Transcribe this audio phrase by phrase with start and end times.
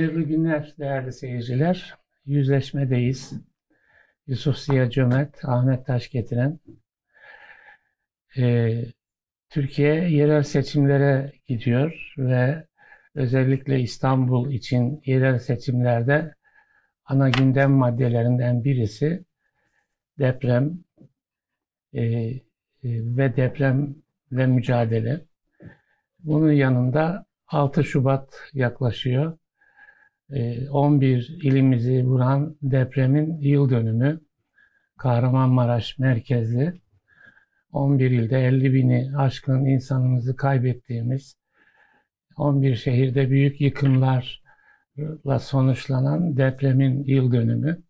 [0.00, 1.94] Hayırlı günler değerli seyirciler.
[2.26, 3.32] Yüzleşmedeyiz.
[4.26, 6.60] Yusuf Ziya Cömert, Ahmet Taş getiren.
[8.36, 8.84] Ee,
[9.50, 12.66] Türkiye yerel seçimlere gidiyor ve
[13.14, 16.34] özellikle İstanbul için yerel seçimlerde
[17.04, 19.24] ana gündem maddelerinden birisi
[20.18, 20.78] deprem
[21.92, 22.40] e, e,
[22.82, 25.20] ve depremle mücadele.
[26.18, 29.39] Bunun yanında 6 Şubat yaklaşıyor.
[30.32, 34.20] E, 11 ilimizi vuran depremin yıl dönümü.
[34.98, 36.80] Kahramanmaraş merkezli.
[37.72, 41.36] 11 ilde 50 bini aşkın insanımızı kaybettiğimiz
[42.36, 47.82] 11 şehirde büyük yıkımlarla sonuçlanan depremin yıl dönümü.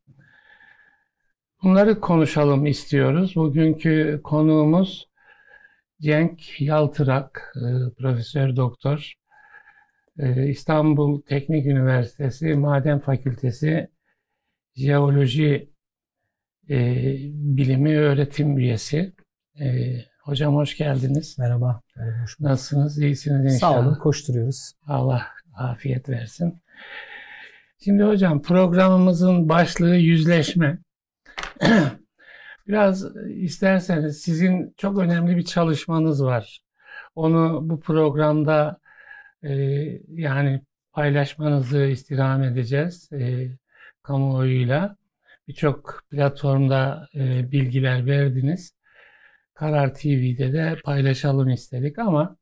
[1.63, 3.37] Bunları konuşalım istiyoruz.
[3.37, 5.09] Bugünkü konuğumuz
[6.01, 9.20] Cenk Yaltırak, e, Profesör Doktor.
[10.21, 13.89] E, İstanbul Teknik Üniversitesi Maden Fakültesi
[14.77, 15.71] Jeoloji
[16.71, 16.77] e,
[17.33, 19.13] Bilimi Öğretim Üyesi.
[19.61, 21.39] E, hocam hoş geldiniz.
[21.39, 21.81] Merhaba.
[22.23, 22.41] Hoş.
[22.41, 22.99] Nasılsınız?
[22.99, 23.75] İyisiniz inşallah.
[23.75, 24.73] Sağ olun, koşturuyoruz.
[24.87, 26.63] Allah afiyet versin.
[27.85, 30.79] Şimdi hocam programımızın başlığı yüzleşme.
[32.69, 36.61] Biraz isterseniz sizin çok önemli bir çalışmanız var.
[37.15, 38.80] Onu bu programda
[39.45, 39.53] e,
[40.09, 40.61] yani
[40.93, 43.49] paylaşmanızı istirham edeceğiz e,
[44.03, 44.97] kamuoyuyla.
[45.49, 48.75] Birçok platformda e, bilgiler verdiniz.
[49.55, 52.37] Karar TV'de de paylaşalım istedik ama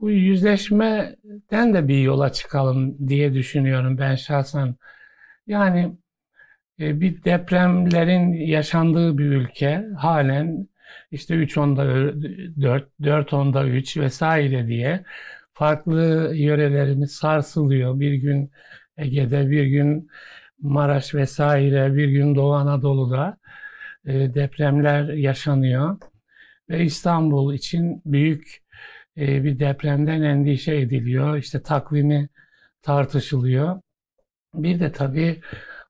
[0.00, 4.74] bu yüzleşmeden de bir yola çıkalım diye düşünüyorum ben şahsen.
[5.46, 5.96] Yani
[6.80, 10.68] e, bir depremlerin yaşandığı bir ülke halen
[11.10, 11.84] işte 3 onda
[12.62, 15.04] 4, 4 onda 3 vesaire diye
[15.56, 18.00] farklı yörelerimiz sarsılıyor.
[18.00, 18.50] Bir gün
[18.96, 20.08] Ege'de, bir gün
[20.60, 23.38] Maraş vesaire, bir gün Doğu Anadolu'da
[24.06, 25.98] e, depremler yaşanıyor.
[26.70, 28.62] Ve İstanbul için büyük
[29.16, 31.36] e, bir depremden endişe ediliyor.
[31.36, 32.28] İşte takvimi
[32.82, 33.80] tartışılıyor.
[34.54, 35.40] Bir de tabii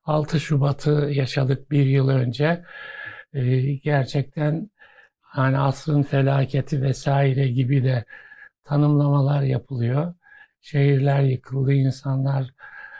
[0.05, 2.63] 6 Şubat'ı yaşadık bir yıl önce.
[3.33, 4.69] E, gerçekten
[5.21, 8.05] hani asrın felaketi vesaire gibi de
[8.67, 10.13] tanımlamalar yapılıyor.
[10.61, 12.53] Şehirler yıkıldı, insanlar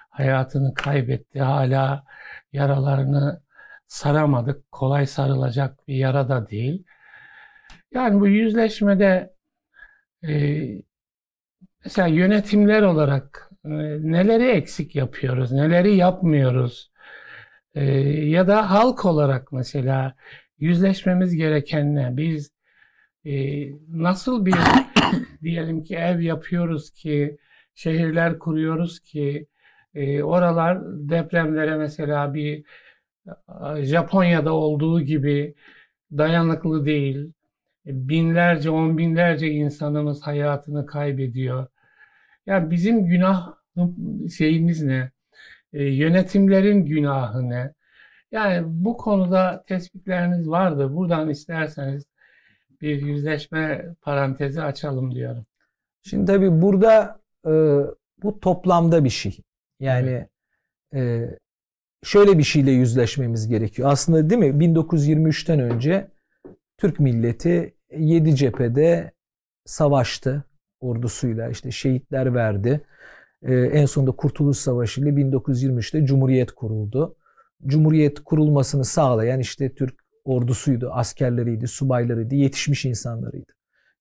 [0.10, 1.42] hayatını kaybetti.
[1.42, 2.04] Hala
[2.54, 3.42] yaralarını
[3.88, 4.72] saramadık.
[4.72, 6.84] Kolay sarılacak bir yara da değil.
[7.94, 9.34] Yani bu yüzleşmede
[10.28, 10.64] e,
[11.86, 13.70] mesela yönetimler olarak e,
[14.02, 16.92] neleri eksik yapıyoruz, neleri yapmıyoruz?
[17.76, 20.16] E, ya da halk olarak mesela
[20.60, 22.18] yüzleşmemiz gereken ne?
[22.18, 22.52] Biz
[23.26, 23.34] e,
[23.90, 24.56] nasıl bir
[25.42, 27.38] diyelim ki ev yapıyoruz ki,
[27.76, 29.48] şehirler kuruyoruz ki,
[29.96, 32.64] e, oralar depremlere mesela bir
[33.82, 35.56] Japonya'da olduğu gibi
[36.12, 37.32] dayanıklı değil.
[37.86, 41.68] Binlerce, on binlerce insanımız hayatını kaybediyor.
[42.46, 43.54] Yani bizim günah
[44.38, 45.12] şeyimiz ne?
[45.74, 47.74] E, yönetimlerin günahı ne?
[48.32, 50.96] Yani bu konuda tespitleriniz vardı.
[50.96, 52.06] Buradan isterseniz
[52.82, 55.46] bir yüzleşme parantezi açalım diyorum.
[56.04, 57.52] Şimdi tabii burada e,
[58.24, 59.38] bu toplamda bir şey.
[59.80, 60.28] Yani
[60.94, 61.30] e,
[62.04, 63.90] şöyle bir şeyle yüzleşmemiz gerekiyor.
[63.92, 66.08] Aslında değil mi 1923'ten önce
[66.78, 69.12] Türk milleti 7 cephede
[69.66, 70.44] savaştı
[70.80, 72.82] ordusuyla işte şehitler verdi.
[73.44, 77.16] Ee, en sonunda Kurtuluş Savaşı ile 1923'te Cumhuriyet kuruldu.
[77.66, 83.52] Cumhuriyet kurulmasını sağlayan işte Türk ordusuydu, askerleriydi, subaylarıydı, yetişmiş insanlarıydı.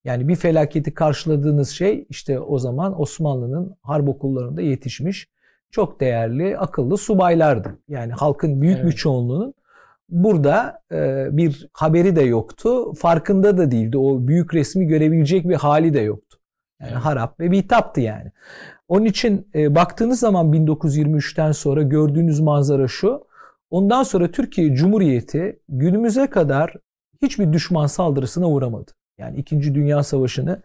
[0.04, 5.28] Yani bir felaketi karşıladığınız şey işte o zaman Osmanlı'nın harp okullarında yetişmiş
[5.70, 7.78] çok değerli, akıllı subaylardı.
[7.88, 8.86] Yani halkın büyük evet.
[8.86, 9.54] bir çoğunluğunun
[10.08, 12.94] burada e, bir haberi de yoktu.
[12.94, 13.98] Farkında da değildi.
[13.98, 16.38] O büyük resmi görebilecek bir hali de yoktu.
[16.80, 17.02] Yani evet.
[17.02, 18.32] harap ve bitaptı yani.
[18.88, 23.26] Onun için e, baktığınız zaman 1923'ten sonra gördüğünüz manzara şu.
[23.76, 26.74] Ondan sonra Türkiye Cumhuriyeti günümüze kadar
[27.22, 28.90] hiçbir düşman saldırısına uğramadı.
[29.18, 29.74] Yani 2.
[29.74, 30.62] Dünya Savaşı'nı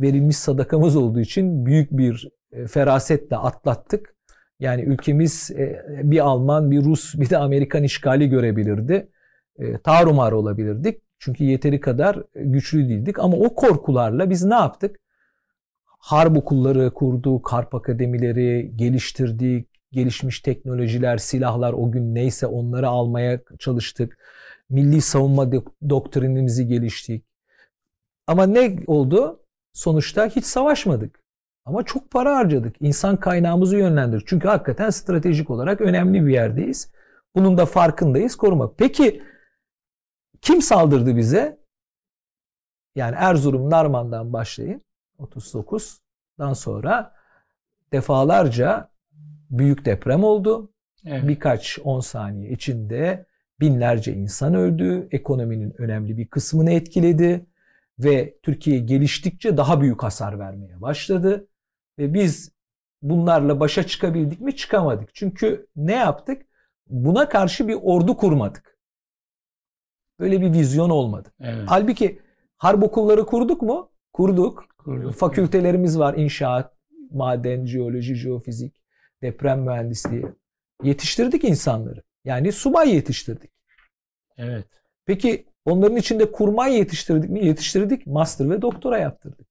[0.00, 4.14] verilmiş sadakamız olduğu için büyük bir e, ferasetle atlattık.
[4.60, 9.08] Yani ülkemiz e, bir Alman, bir Rus, bir de Amerikan işgali görebilirdi.
[9.58, 11.02] E, tarumar olabilirdik.
[11.18, 13.18] Çünkü yeteri kadar güçlü değildik.
[13.18, 14.96] Ama o korkularla biz ne yaptık?
[15.84, 24.18] Harp okulları kurduk, harp akademileri geliştirdik, gelişmiş teknolojiler, silahlar o gün neyse onları almaya çalıştık.
[24.70, 25.52] Milli savunma
[25.88, 27.24] doktrinimizi geliştik.
[28.26, 29.40] Ama ne oldu?
[29.72, 31.24] Sonuçta hiç savaşmadık.
[31.64, 32.76] Ama çok para harcadık.
[32.80, 34.26] İnsan kaynağımızı yönlendirdik.
[34.26, 36.92] Çünkü hakikaten stratejik olarak önemli bir yerdeyiz.
[37.34, 38.74] Bunun da farkındayız koruma.
[38.74, 39.22] Peki
[40.40, 41.58] kim saldırdı bize?
[42.94, 44.82] Yani Erzurum Narman'dan başlayın.
[45.18, 47.14] 39'dan sonra
[47.92, 48.93] defalarca
[49.50, 50.72] büyük deprem oldu.
[51.06, 51.28] Evet.
[51.28, 53.26] Birkaç 10 saniye içinde
[53.60, 55.08] binlerce insan öldü.
[55.10, 57.46] Ekonominin önemli bir kısmını etkiledi
[57.98, 61.48] ve Türkiye geliştikçe daha büyük hasar vermeye başladı.
[61.98, 62.52] Ve biz
[63.02, 64.56] bunlarla başa çıkabildik mi?
[64.56, 65.14] Çıkamadık.
[65.14, 66.42] Çünkü ne yaptık?
[66.90, 68.78] Buna karşı bir ordu kurmadık.
[70.20, 71.32] Böyle bir vizyon olmadı.
[71.40, 71.64] evet.
[71.66, 72.18] Halbuki
[72.56, 73.90] harp okulları kurduk mu?
[74.12, 74.64] Kurduk.
[74.78, 75.14] Kurduk.
[75.14, 76.14] Fakültelerimiz var.
[76.14, 76.72] İnşaat,
[77.10, 78.83] maden, jeoloji, jeofizik,
[79.24, 80.26] deprem mühendisliği.
[80.82, 82.02] Yetiştirdik insanları.
[82.24, 83.50] Yani subay yetiştirdik.
[84.36, 84.66] Evet.
[85.06, 87.46] Peki onların içinde kurmay yetiştirdik mi?
[87.46, 88.06] Yetiştirdik.
[88.06, 89.46] Master ve doktora yaptırdık.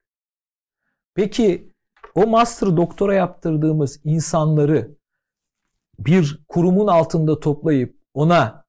[1.15, 1.73] Peki
[2.15, 4.91] o master doktora yaptırdığımız insanları
[5.99, 8.65] bir kurumun altında toplayıp ona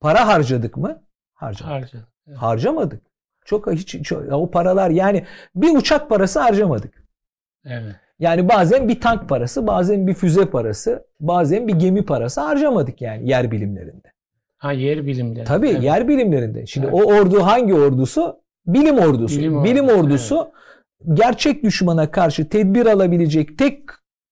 [0.00, 1.02] para harcadık mı?
[1.34, 1.66] Harcadık.
[1.66, 2.08] Harcadık.
[2.26, 2.38] Evet.
[2.38, 3.02] Harcamadık.
[3.44, 7.02] Çok hiç çok, o paralar yani bir uçak parası harcamadık.
[7.64, 7.96] Evet.
[8.18, 13.28] Yani bazen bir tank parası, bazen bir füze parası, bazen bir gemi parası harcamadık yani
[13.28, 14.12] yer bilimlerinde.
[14.58, 15.44] Ha yer bilimleri.
[15.44, 15.82] Tabii Evet.
[15.82, 16.66] yer bilimlerinde.
[16.66, 17.06] Şimdi Evet.
[17.06, 18.40] o ordu hangi ordusu?
[18.66, 19.38] Bilim ordusu.
[19.38, 20.50] Bilim Bilim, ordusu, ordusu
[21.14, 23.82] gerçek düşmana karşı tedbir alabilecek tek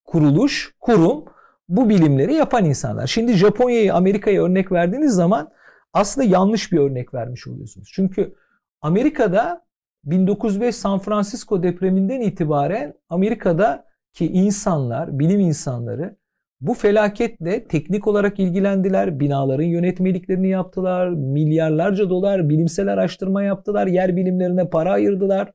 [0.05, 1.25] kuruluş, kurum
[1.69, 3.07] bu bilimleri yapan insanlar.
[3.07, 5.51] Şimdi Japonya'yı, Amerika'ya örnek verdiğiniz zaman
[5.93, 7.91] aslında yanlış bir örnek vermiş oluyorsunuz.
[7.93, 8.35] Çünkü
[8.83, 9.65] Amerika'da
[10.05, 16.17] 1905 San Francisco depreminden itibaren Amerika'daki insanlar, bilim insanları
[16.61, 19.21] bu felaketle teknik olarak ilgilendiler.
[19.21, 21.09] Binaların yönetmeliklerini yaptılar.
[21.09, 23.87] Milyarlarca dolar bilimsel araştırma yaptılar.
[23.87, 25.53] Yer bilimlerine para ayırdılar.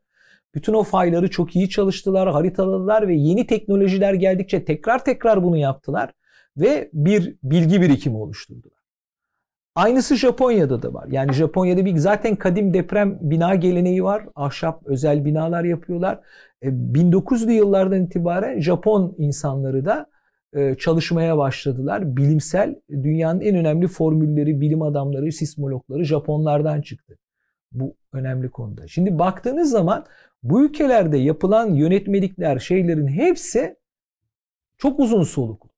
[0.56, 6.12] Bütün o fayları çok iyi çalıştılar, haritaladılar ve yeni teknolojiler geldikçe tekrar tekrar bunu yaptılar
[6.58, 8.79] ve bir bilgi birikimi oluşturdular.
[9.80, 11.08] Aynısı Japonya'da da var.
[11.12, 14.26] Yani Japonya'da bir zaten kadim deprem bina geleneği var.
[14.36, 16.20] Ahşap özel binalar yapıyorlar.
[16.62, 20.06] E, 1900'lü yıllardan itibaren Japon insanları da
[20.54, 22.18] e, çalışmaya başladılar.
[22.18, 27.18] Bilimsel dünyanın en önemli formülleri, bilim adamları, sismologları Japonlardan çıktı.
[27.72, 28.88] Bu önemli konuda.
[28.88, 30.06] Şimdi baktığınız zaman
[30.44, 33.76] bu ülkelerde yapılan yönetmelikler, şeylerin hepsi
[34.78, 35.69] çok uzun soluklu.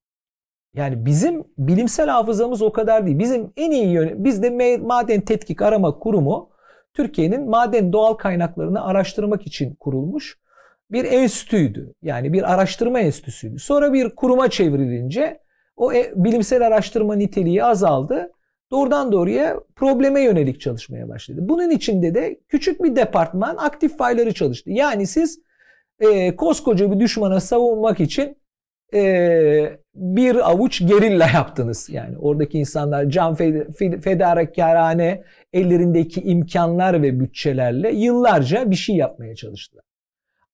[0.74, 3.20] Yani bizim bilimsel hafızamız o kadar değil.
[3.20, 6.52] Bizim en iyi yönet bizde Maden Tetkik Arama Kurumu
[6.94, 10.40] Türkiye'nin maden doğal kaynaklarını araştırmak için kurulmuş
[10.92, 11.94] bir enstitüydü.
[12.02, 13.60] Yani bir araştırma enstitüsüydü.
[13.60, 15.40] Sonra bir kuruma çevrilince
[15.76, 18.32] o e- bilimsel araştırma niteliği azaldı.
[18.72, 21.40] Doğrudan doğruya probleme yönelik çalışmaya başladı.
[21.42, 24.70] Bunun içinde de küçük bir departman aktif fayları çalıştı.
[24.72, 25.40] Yani siz
[26.00, 28.38] e, koskoca bir düşmana savunmak için
[28.94, 31.90] e, bir avuç gerilla yaptınız.
[31.90, 35.24] Yani oradaki insanlar can fed- fed- fedakarane
[35.54, 39.84] ellerindeki imkanlar ve bütçelerle yıllarca bir şey yapmaya çalıştılar.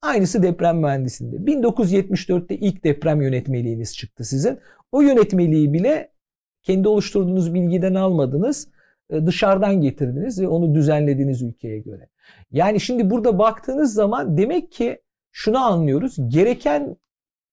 [0.02, 1.52] Aynısı deprem mühendisliğinde.
[1.52, 4.60] 1974'te ilk deprem yönetmeliğiniz çıktı sizin.
[4.92, 6.12] O yönetmeliği bile
[6.64, 8.68] kendi oluşturduğunuz bilgiden almadınız.
[9.10, 12.10] e, Dışarıdan getirdiniz ve onu düzenlediniz ülkeye göre.
[12.52, 16.16] Yani şimdi burada baktığınız zaman demek ki şunu anlıyoruz.
[16.28, 16.98] Gereken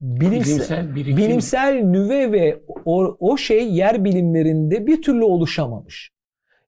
[0.05, 1.17] bilimsel, Bilimsel birikim.
[1.17, 6.11] bilimsel nüve ve o, o şey yer bilimlerinde bir türlü oluşamamış.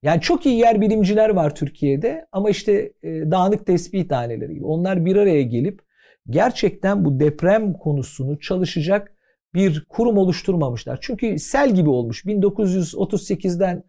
[0.02, 4.64] Yani çok iyi yer bilimciler var Türkiye'de ama işte e, dağınık tespih taneleri gibi.
[4.64, 5.80] Onlar bir araya gelip
[6.30, 9.12] gerçekten bu deprem konusunu çalışacak
[9.54, 10.98] bir kurum oluşturmamışlar.
[11.00, 12.24] Çünkü sel gibi olmuş.
[12.24, 13.84] 1938'den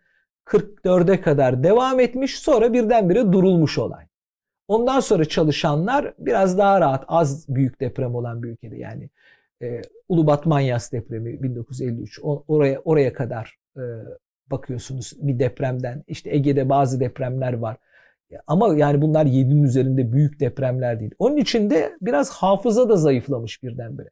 [0.45, 4.05] 44'e kadar devam etmiş sonra birdenbire durulmuş olay.
[4.67, 9.09] Ondan sonra çalışanlar biraz daha rahat az büyük deprem olan bir ülkede yani
[9.61, 13.81] e, Ulubat Manyas depremi 1953 o- oraya oraya kadar e,
[14.51, 17.77] bakıyorsunuz bir depremden işte Ege'de bazı depremler var.
[18.47, 21.11] Ama yani bunlar 7'nin üzerinde büyük depremler değil.
[21.19, 24.09] Onun için de biraz hafıza da zayıflamış birdenbire.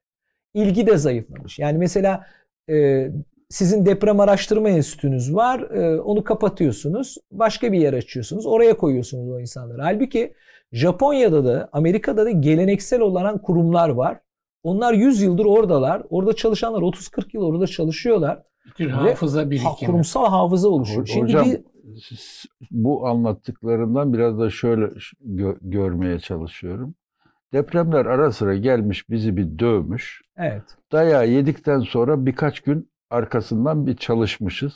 [0.54, 1.60] İlgi de zayıflamış.
[1.60, 2.26] Yani mesela
[2.70, 3.08] e,
[3.50, 5.60] sizin deprem araştırma enstitünüz var.
[5.62, 7.18] e, onu kapatıyorsunuz.
[7.32, 8.46] Başka bir yer açıyorsunuz.
[8.46, 9.82] Oraya koyuyorsunuz o insanları.
[9.82, 10.34] Halbuki
[10.72, 14.20] Japonya'da da Amerika'da da geleneksel olan kurumlar var.
[14.66, 16.04] Onlar 100 yıldır oradalar.
[16.10, 18.44] Orada çalışanlar 30-40 yıl orada çalışıyorlar.
[18.80, 19.74] Bir hafıza Ha, birikimi.
[19.92, 21.08] kurumsal hafıza oluşuyor.
[21.08, 21.62] Ho- Şimdi Hocam bir-
[22.72, 24.86] bu anlattıklarından biraz da şöyle
[25.26, 26.96] gö- görmeye çalışıyorum.
[27.54, 30.22] Depremler ara sıra gelmiş bizi bir dövmüş.
[30.38, 30.64] evet.
[30.92, 34.74] Dayağı yedikten sonra birkaç gün arkasından bir çalışmışız.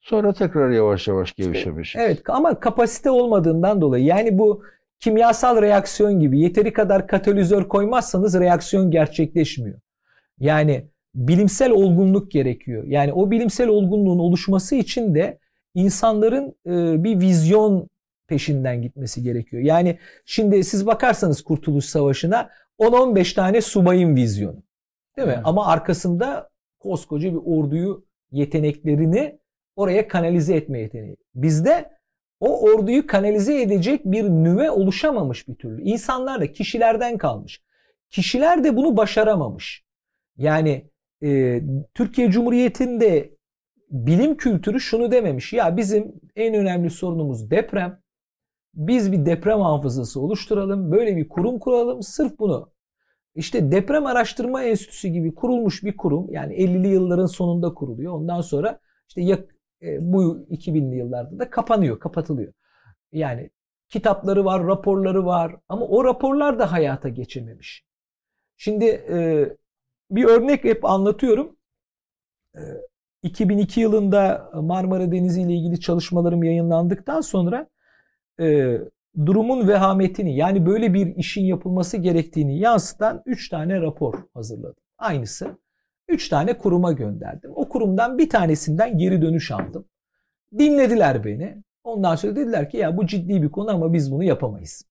[0.00, 2.00] Sonra tekrar yavaş yavaş gevşemişiz.
[2.04, 4.62] Evet ama kapasite olmadığından dolayı yani bu
[5.00, 9.80] kimyasal reaksiyon gibi yeteri kadar katalizör koymazsanız reaksiyon gerçekleşmiyor.
[10.38, 12.84] Yani bilimsel olgunluk gerekiyor.
[12.86, 15.38] Yani o bilimsel olgunluğun oluşması için de
[15.74, 17.88] insanların e, bir vizyon
[18.26, 19.62] peşinden gitmesi gerekiyor.
[19.62, 24.62] Yani şimdi siz bakarsanız Kurtuluş Savaşı'na 10-15 tane subayın vizyonu.
[25.16, 25.34] Değil mi?
[25.34, 25.44] Evet.
[25.44, 29.38] Ama arkasında koskoca bir orduyu yeteneklerini
[29.76, 31.16] oraya kanalize etme yeteneği.
[31.34, 31.95] Bizde
[32.40, 35.82] o orduyu kanalize edecek bir nüve oluşamamış bir türlü.
[35.82, 37.62] İnsanlar da kişilerden kalmış.
[38.10, 39.84] Kişiler de bunu başaramamış.
[40.36, 40.90] Yani
[41.22, 41.60] e,
[41.94, 43.36] Türkiye Cumhuriyeti'nde
[43.90, 45.52] bilim kültürü şunu dememiş.
[45.52, 48.00] Ya bizim en önemli sorunumuz deprem.
[48.74, 50.92] Biz bir deprem hafızası oluşturalım.
[50.92, 52.02] Böyle bir kurum kuralım.
[52.02, 52.72] Sırf bunu.
[53.36, 56.30] İşte Deprem Araştırma Enstitüsü gibi kurulmuş bir kurum.
[56.30, 58.12] Yani 50'li yılların sonunda kuruluyor.
[58.12, 59.22] Ondan sonra işte
[59.86, 62.52] e, bu 2000'li yıllarda da kapanıyor, kapatılıyor.
[63.12, 63.50] Yani
[63.88, 67.84] kitapları var, raporları var ama o raporlar da hayata geçememiş.
[68.56, 69.48] Şimdi e,
[70.10, 71.56] bir örnek hep anlatıyorum.
[72.54, 72.60] E,
[73.22, 77.66] 2002 yılında Marmara Denizi ile ilgili çalışmalarım yayınlandıktan sonra
[78.40, 78.78] e,
[79.26, 84.82] durumun vehametini yani böyle bir işin yapılması gerektiğini yansıtan 3 tane rapor hazırladım.
[84.98, 85.58] Aynısı
[86.08, 87.50] 3 tane kuruma gönderdim.
[87.54, 89.84] O kurumdan bir tanesinden geri dönüş aldım.
[90.58, 91.62] Dinlediler beni.
[91.84, 94.84] Ondan sonra dediler ki ya bu ciddi bir konu ama biz bunu yapamayız.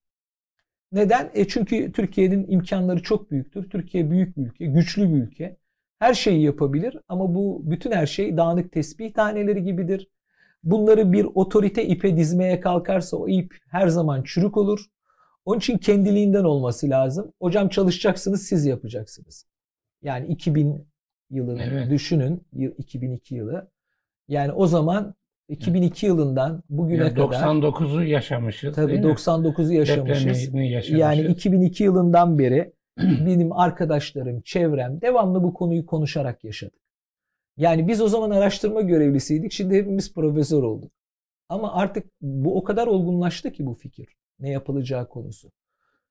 [0.92, 1.30] Neden?
[1.34, 3.70] E çünkü Türkiye'nin imkanları çok büyüktür.
[3.70, 5.56] Türkiye büyük bir ülke, güçlü bir ülke.
[5.98, 10.08] Her şeyi yapabilir ama bu bütün her şey dağınık tesbih taneleri gibidir.
[10.64, 14.84] Bunları bir otorite ipe dizmeye kalkarsa o ip her zaman çürük olur.
[15.44, 17.32] Onun için kendiliğinden olması lazım.
[17.40, 19.46] Hocam çalışacaksınız siz yapacaksınız.
[20.02, 20.86] Yani 2000
[21.30, 21.90] yılını Evet.
[21.90, 22.42] düşünün.
[22.52, 23.70] yıl- 2002 yılı.
[24.28, 25.14] Yani o zaman
[25.48, 28.74] 2002 yılından bugüne Yani kadar 99'u yaşamışız.
[28.74, 29.06] tabii değil mi?
[29.06, 30.24] 99'u yaşamışız.
[30.26, 30.98] Yaşamışız.
[30.98, 36.80] Yani 2002 yılından beri benim arkadaşlarım, çevrem devamlı bu konuyu konuşarak yaşadık.
[37.56, 39.52] Yani biz o zaman araştırma görevlisiydik.
[39.52, 40.92] Şimdi hepimiz profesör olduk.
[41.48, 44.08] Ama artık bu o kadar olgunlaştı ki bu fikir.
[44.40, 45.50] Ne yapılacağı konusu.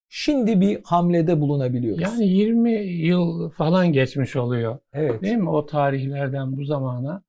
[0.10, 2.02] Şimdi bir hamlede bulunabiliyoruz.
[2.02, 4.80] Yani 20 yıl falan geçmiş oluyor.
[4.94, 5.22] evet.
[5.22, 5.50] Değil mi?
[5.50, 7.24] O tarihlerden bu zamana.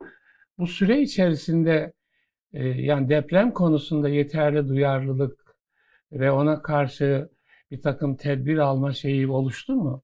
[0.59, 1.93] Bu süre içerisinde
[2.53, 5.57] e, yani deprem konusunda yeterli duyarlılık
[6.13, 7.29] ve ona karşı
[7.71, 10.03] bir takım tedbir alma şeyi oluştu mu?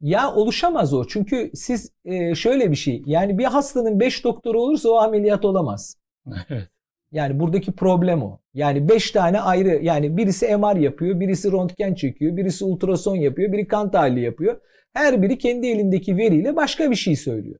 [0.00, 1.06] Ya oluşamaz o.
[1.06, 3.02] Çünkü siz e, şöyle bir şey.
[3.06, 5.96] Yani bir hastanın 5 doktoru olursa o ameliyat olamaz.
[6.48, 6.68] Evet.
[7.12, 8.40] Yani buradaki problem o.
[8.54, 13.68] Yani 5 tane ayrı yani birisi MR yapıyor, birisi röntgen çekiyor, birisi ultrason yapıyor, biri
[13.68, 14.60] kan tahlili yapıyor.
[14.92, 17.58] Her biri kendi elindeki veriyle başka bir şey söylüyor.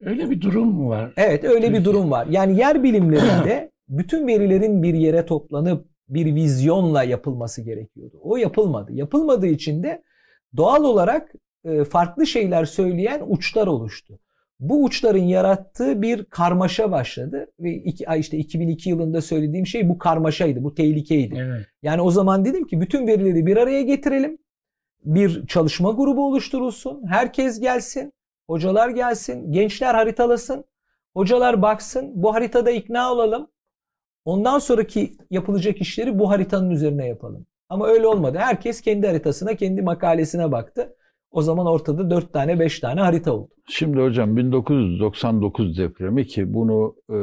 [0.00, 1.12] Öyle bir durum mu var?
[1.16, 2.26] Evet öyle bir durum var.
[2.26, 8.18] Yani yer bilimlerinde bütün verilerin bir yere toplanıp bir vizyonla yapılması gerekiyordu.
[8.22, 8.92] O yapılmadı.
[8.92, 10.02] Yapılmadığı için de
[10.56, 11.32] doğal olarak
[11.64, 14.18] e, farklı şeyler söyleyen uçlar oluştu.
[14.60, 20.64] Bu uçların yarattığı bir karmaşa başladı ve iki, işte 2002 yılında söylediğim şey bu karmaşaydı,
[20.64, 21.34] bu tehlikeydi.
[21.38, 21.66] Evet.
[21.82, 24.38] Yani o zaman dedim ki bütün verileri bir araya getirelim.
[25.04, 27.02] Bir çalışma grubu oluşturulsun.
[27.08, 28.12] Herkes gelsin.
[28.46, 29.52] Hocalar gelsin.
[29.52, 30.64] Gençler haritalasın.
[31.14, 32.12] Hocalar baksın.
[32.14, 33.50] Bu haritada ikna olalım.
[34.24, 37.46] Ondan sonraki yapılacak işleri bu haritanın üzerine yapalım.
[37.68, 38.38] Ama öyle olmadı.
[38.38, 40.96] Herkes kendi haritasına, kendi makalesine baktı.
[41.30, 43.48] O zaman ortada 4 tane, 5 tane harita oldu.
[43.68, 47.18] Şimdi hocam 1999 depremi ki bunu e,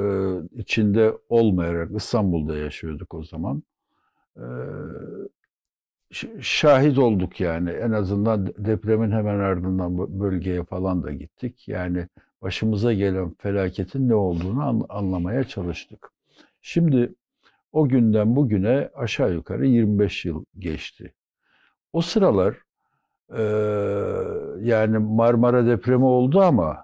[0.61, 3.63] içinde olmayarak İstanbul'da yaşıyorduk o zaman.
[4.37, 4.45] E,
[6.41, 11.67] şahit olduk yani en azından depremin hemen ardından bölgeye falan da gittik.
[11.67, 12.07] Yani
[12.41, 16.11] başımıza gelen felaketin ne olduğunu an- anlamaya çalıştık.
[16.61, 17.13] Şimdi
[17.71, 21.13] o günden bugüne aşağı yukarı 25 yıl geçti.
[21.93, 22.55] O sıralar
[23.33, 23.39] eee,
[24.61, 26.77] yani Marmara depremi oldu ama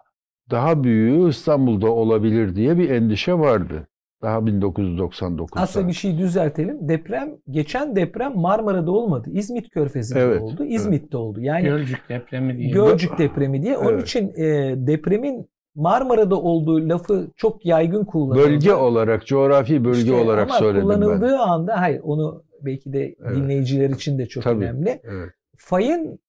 [0.52, 3.88] daha büyüğü İstanbul'da olabilir diye bir endişe vardı.
[4.22, 5.62] Daha 1999'da.
[5.62, 6.90] Aslında bir şey düzeltelim.
[6.90, 9.30] Deprem, geçen deprem Marmara'da olmadı.
[9.34, 10.66] İzmit Körfezi'nde Evet, oldu.
[10.66, 11.42] İzmit'te oldu.
[11.42, 12.70] Yani Gölcük depremi diye.
[12.72, 13.78] Gölcük depremi diye.
[13.78, 14.04] Onun Evet.
[14.08, 18.40] için e, depremin Marmara'da olduğu lafı çok yaygın kullanıldı.
[18.48, 20.96] Bölge olarak, coğrafi bölge İşte olarak ama söyledim ben.
[21.02, 23.36] kullanıldığı anda hayır onu belki de Evet.
[23.36, 24.64] dinleyiciler için de çok Tabii.
[24.66, 25.02] önemli.
[25.04, 25.30] Evet.
[25.58, 26.20] Fayın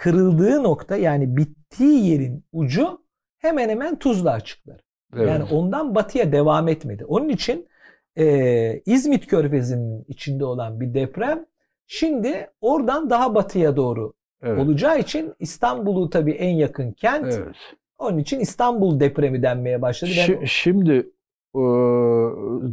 [0.00, 3.00] kırıldığı nokta yani bittiği yerin ucu
[3.38, 4.78] hemen hemen Tuzla açıkları.
[5.16, 5.28] evet.
[5.28, 7.04] Yani ondan batıya devam etmedi.
[7.04, 7.68] Onun için
[8.18, 8.24] e,
[8.86, 11.46] İzmit Körfezi'nin içinde olan bir deprem
[11.86, 14.58] şimdi oradan daha batıya doğru evet.
[14.64, 17.34] olacağı için İstanbul'u tabii en yakın kent.
[17.38, 17.56] Evet.
[17.98, 20.10] Onun için İstanbul depremi denmeye başladı.
[20.16, 21.10] Ben- Şi- Şimdi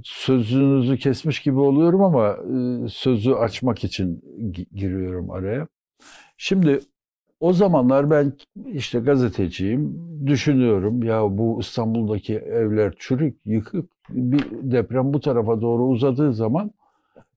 [0.03, 5.67] sözünüzü kesmiş gibi oluyorum ama e, sözü açmak için gi- giriyorum araya.
[6.37, 6.79] Şimdi
[7.39, 8.33] o zamanlar ben
[8.65, 16.33] işte gazeteciyim, düşünüyorum ya bu İstanbul'daki evler çürük, yıkık, bir deprem bu tarafa doğru uzadığı
[16.33, 16.71] zaman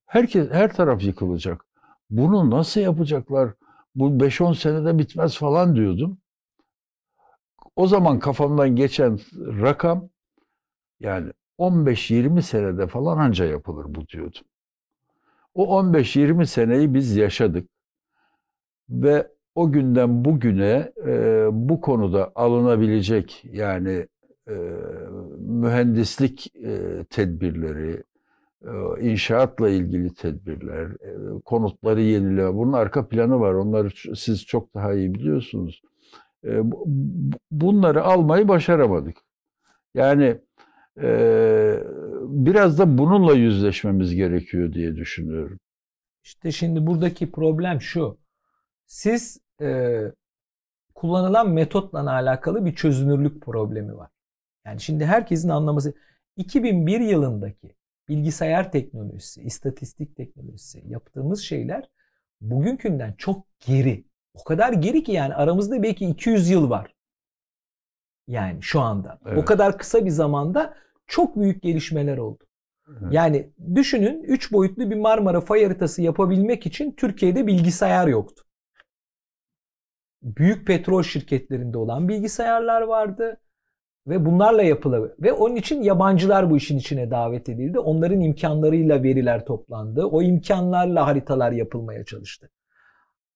[0.07, 1.67] herkes her taraf yıkılacak.
[2.11, 3.51] Bunu nasıl yapacaklar?
[3.95, 6.19] Bu 5-10 senede bitmez falan diyordum.
[7.77, 10.09] O zaman kafamdan geçen rakam
[11.01, 14.43] yani 15-20 senede falan anca yapılır bu diyordum.
[15.55, 17.71] O 15-20 seneyi biz yaşadık.
[18.89, 19.29] Ve
[19.61, 24.07] o günden bugüne e, bu konuda alınabilecek yani
[24.49, 24.55] e,
[25.39, 28.03] mühendislik e, tedbirleri,
[28.65, 33.55] e, inşaatla ilgili tedbirler, e, konutları yenileme, bunun arka planı var.
[33.55, 35.83] Onları siz çok daha iyi biliyorsunuz.
[36.45, 39.17] E, bu- bu- bunları almayı başaramadık.
[39.95, 40.39] Yani
[41.03, 41.11] e,
[42.25, 45.59] biraz da bununla yüzleşmemiz gerekiyor diye düşünüyorum.
[46.25, 48.19] İşte şimdi buradaki problem şu.
[48.87, 50.13] Siz e,
[50.95, 54.11] kullanılan metotla alakalı bir çözünürlük problemi var.
[54.67, 55.95] Yani şimdi herkesin anlaması
[56.37, 57.77] 2001 yılındaki
[58.09, 61.91] bilgisayar teknolojisi, istatistik teknolojisi yaptığımız şeyler
[62.41, 64.05] bugünkünden çok geri.
[64.35, 66.95] O kadar geri ki yani aramızda belki 200 yıl var.
[68.27, 69.19] Yani şu anda.
[69.27, 69.45] O Evet.
[69.45, 70.75] kadar kısa bir zamanda
[71.07, 72.45] çok büyük gelişmeler oldu.
[72.89, 73.13] Evet.
[73.13, 78.45] Yani düşünün 3 boyutlu bir Marmara fay haritası yapabilmek için Türkiye'de bilgisayar yoktu.
[80.23, 83.37] Büyük petrol şirketlerinde olan bilgisayarlar vardı
[84.07, 87.79] ve bunlarla yapılı ve onun için yabancılar bu işin içine davet edildi.
[87.79, 90.05] Onların imkanlarıyla veriler toplandı.
[90.05, 92.51] O imkanlarla haritalar yapılmaya çalıştı.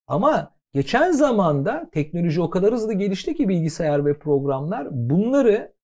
[0.06, 5.74] Ama geçen zamanda teknoloji o kadar hızlı gelişti ki bilgisayar ve programlar bunları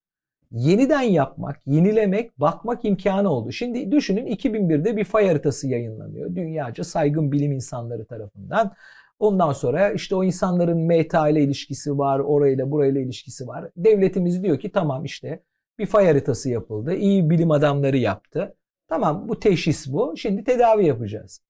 [0.50, 3.52] yeniden yapmak, yenilemek, bakmak imkanı oldu.
[3.52, 6.34] Şimdi düşünün 2001'de bir fay haritası yayınlanıyor.
[6.34, 8.72] Dünyaca saygın bilim insanları tarafından.
[9.20, 13.70] Ondan sonra işte o insanların meta ile ilişkisi var, orayla burayla ilişkisi var.
[13.76, 15.42] Devletimiz diyor ki tamam işte
[15.78, 16.94] bir fay haritası yapıldı.
[16.94, 18.56] İyi bilim adamları yaptı.
[18.88, 20.14] Tamam bu teşhis bu.
[20.16, 21.42] Şimdi tedavi yapacağız.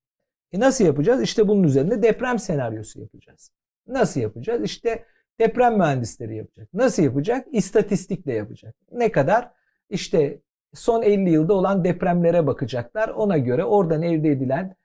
[0.52, 1.22] E nasıl yapacağız?
[1.22, 3.50] İşte bunun üzerinde deprem senaryosu yapacağız.
[3.86, 4.62] Nasıl yapacağız?
[4.64, 5.04] İşte
[5.40, 6.68] deprem mühendisleri yapacak.
[6.74, 7.46] Nasıl yapacak?
[7.52, 8.74] İstatistikle yapacak.
[8.92, 9.50] Ne kadar?
[9.90, 10.40] İşte
[10.74, 13.08] son 50 yılda olan depremlere bakacaklar.
[13.08, 14.76] Ona göre oradan elde edilen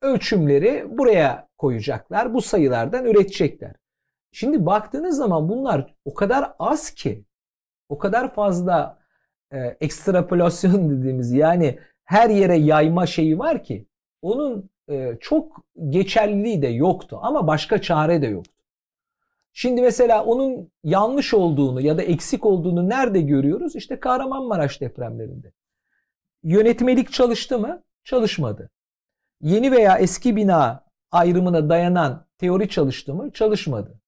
[0.00, 2.34] ölçümleri buraya koyacaklar.
[2.34, 3.74] Bu sayılardan üretecekler.
[4.32, 7.24] Şimdi baktığınız zaman bunlar o kadar az ki
[7.88, 8.98] o kadar fazla
[9.50, 13.86] e, ekstrapolasyon dediğimiz yani her yere yayma şeyi var ki
[14.22, 18.52] onun e, çok geçerliliği de yoktu ama başka çare de yoktu.
[19.52, 23.76] Şimdi mesela onun yanlış olduğunu ya da eksik olduğunu nerede görüyoruz?
[23.76, 25.52] İşte Kahramanmaraş depremlerinde.
[26.42, 27.82] Yönetmelik çalıştı mı?
[28.04, 28.70] Çalışmadı.
[29.42, 33.32] Yeni veya eski bina ayrımına dayanan teori çalıştı mı?
[33.32, 34.00] Çalışmadı.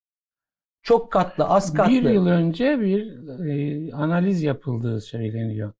[0.82, 1.92] Çok katlı, az katlı.
[1.92, 5.72] Bir yıl önce bir e, analiz yapıldığı söyleniyor.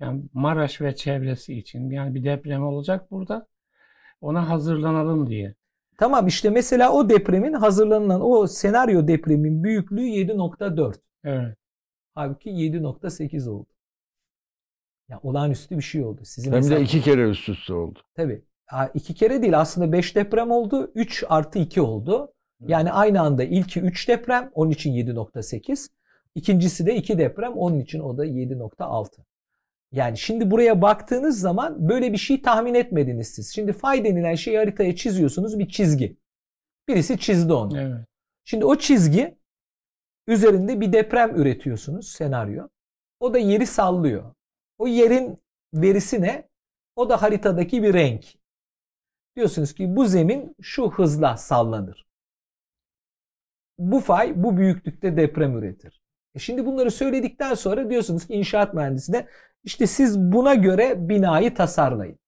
[0.00, 3.46] Yani Maraş ve çevresi için yani bir deprem olacak burada.
[4.20, 5.54] Ona hazırlanalım diye.
[5.98, 10.94] Tamam işte mesela o depremin hazırlanılan o senaryo depremin büyüklüğü 7.4.
[11.24, 11.56] Evet.
[12.14, 13.68] Halbuki 7.8 oldu.
[15.08, 16.20] Ya olağanüstü bir şey oldu.
[16.24, 17.98] Sizin Hem de iki kere üst üste oldu.
[18.14, 18.44] Tabii.
[18.94, 20.92] İki kere değil aslında 5 deprem oldu.
[20.94, 22.32] 3 artı 2 oldu.
[22.66, 25.88] Yani aynı anda ilki 3 deprem onun için 7.8.
[26.34, 29.22] İkincisi de 2 deprem onun için o da 7.6.
[29.92, 33.54] Yani şimdi buraya baktığınız zaman böyle bir şey tahmin etmediniz siz.
[33.54, 36.16] Şimdi fay denilen şeyi haritaya çiziyorsunuz bir çizgi.
[36.88, 37.80] Birisi çizdi onu.
[37.80, 38.06] Evet.
[38.44, 39.38] Şimdi o çizgi
[40.26, 42.68] üzerinde bir deprem üretiyorsunuz senaryo.
[43.20, 44.34] O da yeri sallıyor.
[44.78, 45.38] O yerin
[45.74, 46.48] verisi ne?
[46.96, 48.39] O da haritadaki bir renk.
[49.36, 52.06] Diyorsunuz ki bu zemin şu hızla sallanır.
[53.78, 56.02] Bu fay bu büyüklükte deprem üretir.
[56.34, 59.26] E şimdi bunları söyledikten sonra diyorsunuz ki inşaat mühendisine
[59.64, 62.18] işte siz buna göre binayı tasarlayın.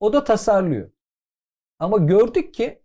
[0.00, 0.90] O da tasarlıyor.
[1.78, 2.82] Ama gördük ki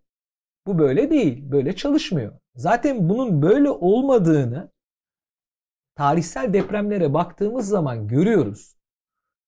[0.66, 2.40] bu böyle değil, böyle çalışmıyor.
[2.54, 4.70] Zaten bunun böyle olmadığını
[5.94, 8.75] tarihsel depremlere baktığımız zaman görüyoruz.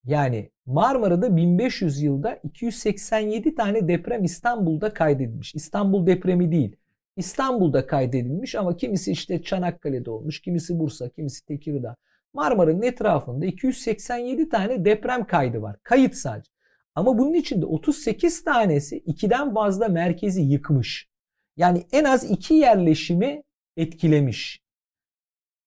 [0.08, 5.54] Yani Marmara'da 1500 yılda 287 tane deprem İstanbul'da kaydedilmiş.
[5.54, 6.76] İstanbul depremi değil.
[7.16, 11.96] İstanbul'da kaydedilmiş ama kimisi işte Çanakkale'de olmuş, kimisi Bursa, kimisi Tekirdağ.
[12.34, 15.76] Marmara'nın etrafında 287 tane deprem kaydı var.
[15.82, 16.50] Kayıt sadece.
[16.94, 21.08] Ama bunun içinde 38 tanesi 2'den fazla merkezi yıkmış.
[21.56, 23.42] Yani en az iki yerleşimi
[23.76, 24.60] etkilemiş.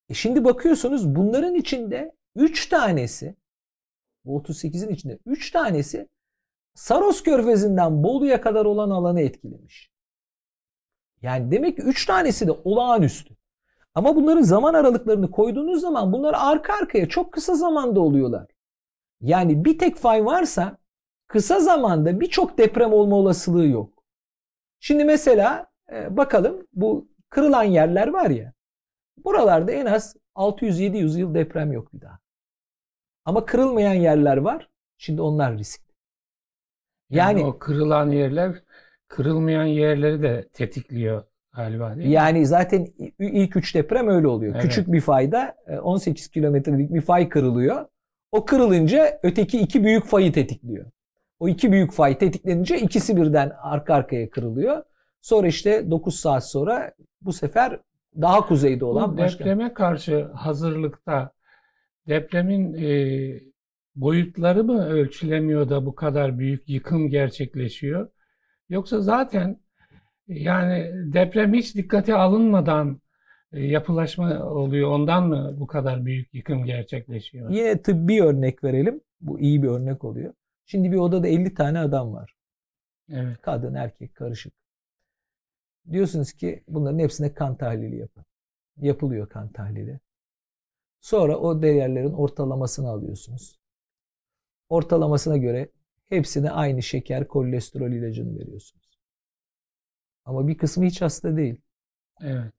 [0.09, 3.35] E şimdi bakıyorsunuz bunların içinde 3 tanesi
[4.25, 6.07] Bu 38'in içinde 3 tanesi
[6.73, 9.91] Saros Körfezi'nden Bolu'ya kadar olan alanı etkilemiş.
[11.21, 13.35] Yani demek ki 3 tanesi de olağanüstü.
[13.95, 18.47] Ama bunların zaman aralıklarını koyduğunuz zaman bunlar arka arkaya çok kısa zamanda oluyorlar.
[19.21, 20.77] Yani bir tek fay varsa
[21.27, 24.03] kısa zamanda birçok deprem olma olasılığı yok.
[24.79, 28.53] Şimdi mesela e, bakalım bu kırılan yerler var ya.
[29.17, 32.20] Buralarda en az 600-700 yıl deprem yok bir daha.
[33.25, 34.69] Ama kırılmayan yerler var.
[34.97, 35.91] Şimdi onlar riskli.
[37.09, 38.55] Yani, Yani o kırılan yerler
[39.07, 42.13] kırılmayan yerleri de tetikliyor galiba değil mi?
[42.13, 42.87] yani zaten
[43.19, 44.53] ilk 3 deprem öyle oluyor.
[44.55, 44.63] Evet.
[44.63, 47.85] Küçük bir fayda e, 18 kilometrelik bir fay kırılıyor.
[48.31, 50.85] O kırılınca öteki iki büyük fayı tetikliyor.
[51.39, 54.83] O iki büyük fay tetiklenince ikisi birden arka arkaya kırılıyor.
[55.21, 57.79] Sonra işte 9 saat sonra bu sefer
[58.21, 59.39] daha kuzeyde olan Bu başka.
[59.39, 61.31] depreme karşı hazırlıkta
[62.07, 62.91] depremin e,
[63.95, 68.09] boyutları mı ölçülemiyor da bu kadar büyük yıkım gerçekleşiyor?
[68.69, 69.59] Yoksa zaten
[70.27, 73.01] yani deprem hiç dikkate alınmadan
[73.53, 74.91] e, yapılaşma oluyor.
[74.91, 77.49] Ondan mı bu kadar büyük yıkım gerçekleşiyor?
[77.49, 79.01] Yine tıbbi örnek verelim.
[79.21, 80.33] Bu iyi bir örnek oluyor.
[80.65, 82.35] Şimdi bir odada 50 tane adam var.
[83.09, 83.41] Evet.
[83.41, 84.53] Kadın, erkek, karışık.
[85.91, 88.25] Diyorsunuz ki bunların hepsine kan tahlili yapın.
[88.77, 89.99] Yapılıyor kan tahlili.
[91.01, 93.59] Sonra o değerlerin ortalamasını alıyorsunuz.
[94.69, 95.69] Ortalamasına göre
[96.09, 98.99] hepsine aynı şeker, kolesterol ilacını veriyorsunuz.
[100.25, 101.61] Ama bir kısmı hiç hasta değil.
[102.21, 102.53] Evet.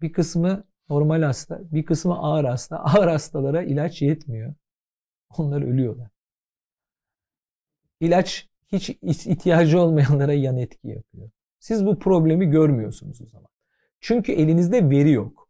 [0.00, 2.76] Bir kısmı normal hasta, bir kısmı ağır hasta.
[2.84, 4.54] Ağır hastalara ilaç yetmiyor.
[5.38, 6.10] Onlar ölüyorlar.
[8.00, 11.30] İlaç hiç ihtiyacı olmayanlara yan etki yapıyor.
[11.58, 13.48] Siz bu problemi görmüyorsunuz o zaman.
[14.00, 15.48] Çünkü elinizde veri yok.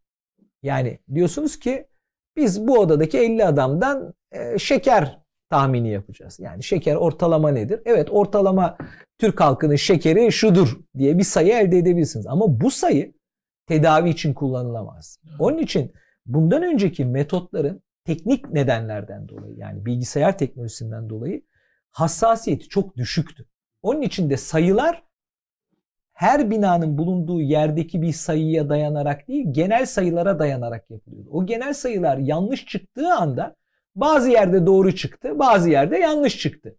[0.62, 1.86] Yani diyorsunuz ki
[2.38, 5.18] biz bu odadaki 50 adamdan e, şeker
[5.50, 6.40] tahmini yapacağız.
[6.40, 7.80] Yani şeker ortalama nedir?
[7.84, 8.76] Evet ortalama
[9.18, 12.26] Türk halkının şekeri şudur diye bir sayı elde edebilirsiniz.
[12.26, 13.14] Ama bu sayı
[13.66, 15.20] tedavi için kullanılamaz.
[15.38, 15.92] Onun için
[16.26, 21.42] bundan önceki metotların teknik nedenlerden dolayı yani bilgisayar teknolojisinden dolayı
[21.90, 23.46] hassasiyeti çok düşüktü.
[23.82, 25.07] Onun için de sayılar
[26.18, 31.30] her binanın bulunduğu yerdeki bir sayıya dayanarak değil, genel sayılara dayanarak yapılıyordu.
[31.32, 33.56] O genel sayılar yanlış çıktığı anda
[33.96, 36.76] bazı yerde doğru çıktı, bazı yerde yanlış çıktı.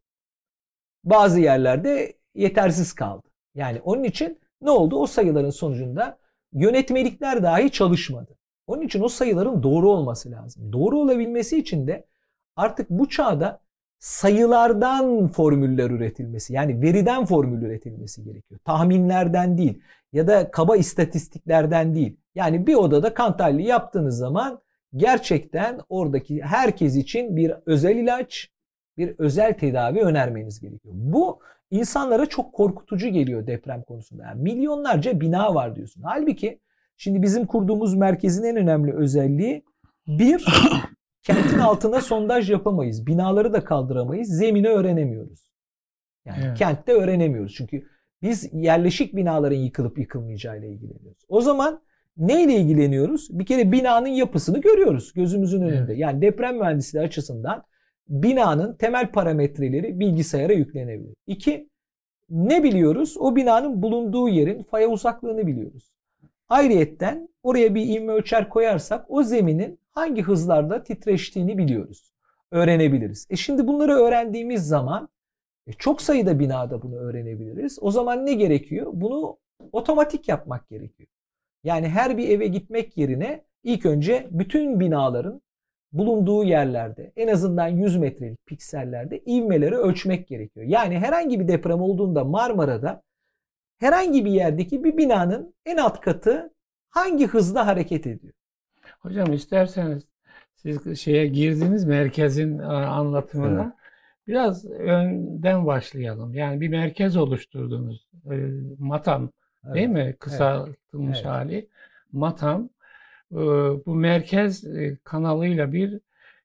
[1.04, 3.28] Bazı yerlerde yetersiz kaldı.
[3.56, 4.96] Yani onun için ne oldu?
[4.96, 6.18] O sayıların sonucunda
[6.54, 8.38] yönetmelikler dahi çalışmadı.
[8.68, 10.74] Onun için o sayıların doğru olması lazım.
[10.74, 12.06] Doğru olabilmesi için de
[12.56, 13.60] artık bu çağda
[14.00, 18.60] sayılardan formüller üretilmesi yani veriden formül üretilmesi gerekiyor.
[18.66, 19.82] Tahminlerden değil
[20.14, 22.18] ya da kaba istatistiklerden değil.
[22.36, 24.62] Yani bir odada kan tahlili yaptığınız zaman
[24.96, 28.50] gerçekten oradaki herkes için bir özel ilaç,
[28.98, 30.94] bir özel tedavi önermeniz gerekiyor.
[30.98, 31.40] Bu
[31.72, 34.24] insanlara çok korkutucu geliyor deprem konusunda.
[34.24, 36.02] Yani milyonlarca bina var diyorsun.
[36.02, 36.60] Halbuki
[36.98, 39.64] şimdi bizim kurduğumuz merkezin en önemli özelliği
[40.08, 40.46] bir
[41.24, 43.08] kentin altına sondaj yapamayız.
[43.08, 44.30] Binaları da kaldıramayız.
[44.30, 45.52] Zemini öğrenemiyoruz.
[46.26, 46.58] Yani Evet.
[46.58, 47.54] kentte öğrenemiyoruz.
[47.56, 47.88] Çünkü
[48.22, 51.24] biz yerleşik binaların yıkılıp yıkılmayacağıyla ilgileniyoruz.
[51.28, 51.82] O zaman
[52.18, 53.40] neyle ilgileniyoruz?
[53.40, 55.78] Bir kere binanın yapısını görüyoruz gözümüzün önünde.
[55.78, 55.98] Evet.
[55.98, 57.64] Yani deprem mühendisliği açısından
[58.08, 61.14] binanın temel parametreleri bilgisayara yüklenebilir.
[61.28, 61.70] İki,
[62.30, 63.16] ne biliyoruz?
[63.20, 65.92] O binanın bulunduğu yerin faya uzaklığını biliyoruz.
[66.50, 72.14] Ayrıyetten oraya bir ivme ölçer koyarsak o zeminin hangi hızlarda titreştiğini biliyoruz.
[72.52, 73.28] Öğrenebiliriz.
[73.30, 75.10] E şimdi bunları öğrendiğimiz zaman
[75.68, 77.78] e çok sayıda binada bunu öğrenebiliriz.
[77.82, 78.92] O zaman ne gerekiyor?
[78.94, 79.38] Bunu
[79.72, 81.10] otomatik yapmak gerekiyor.
[81.64, 85.42] Yani her bir eve gitmek yerine ilk önce bütün binaların
[85.92, 90.66] bulunduğu yerlerde en azından 100 metrelik piksellerde ivmeleri ölçmek gerekiyor.
[90.66, 93.02] Yani herhangi bir deprem olduğunda Marmara'da
[93.80, 96.54] herhangi bir yerdeki bir binanın en alt katı
[96.90, 98.34] hangi hızla hareket ediyor?
[99.00, 100.04] Hocam isterseniz
[100.56, 103.62] siz şeye girdiniz merkezin e, anlatımına.
[103.64, 103.74] Evet.
[104.28, 106.34] Biraz önden başlayalım.
[106.34, 108.08] Yani bir merkez oluşturdunuz.
[108.32, 108.36] E,
[108.80, 109.32] MATAM
[109.64, 110.16] değil mi?
[110.20, 111.26] Kısaltılmış Evet.
[111.26, 111.70] hali.
[112.12, 112.70] MATAM.
[113.32, 113.38] E,
[113.86, 114.64] bu merkez
[115.04, 116.00] kanalıyla bir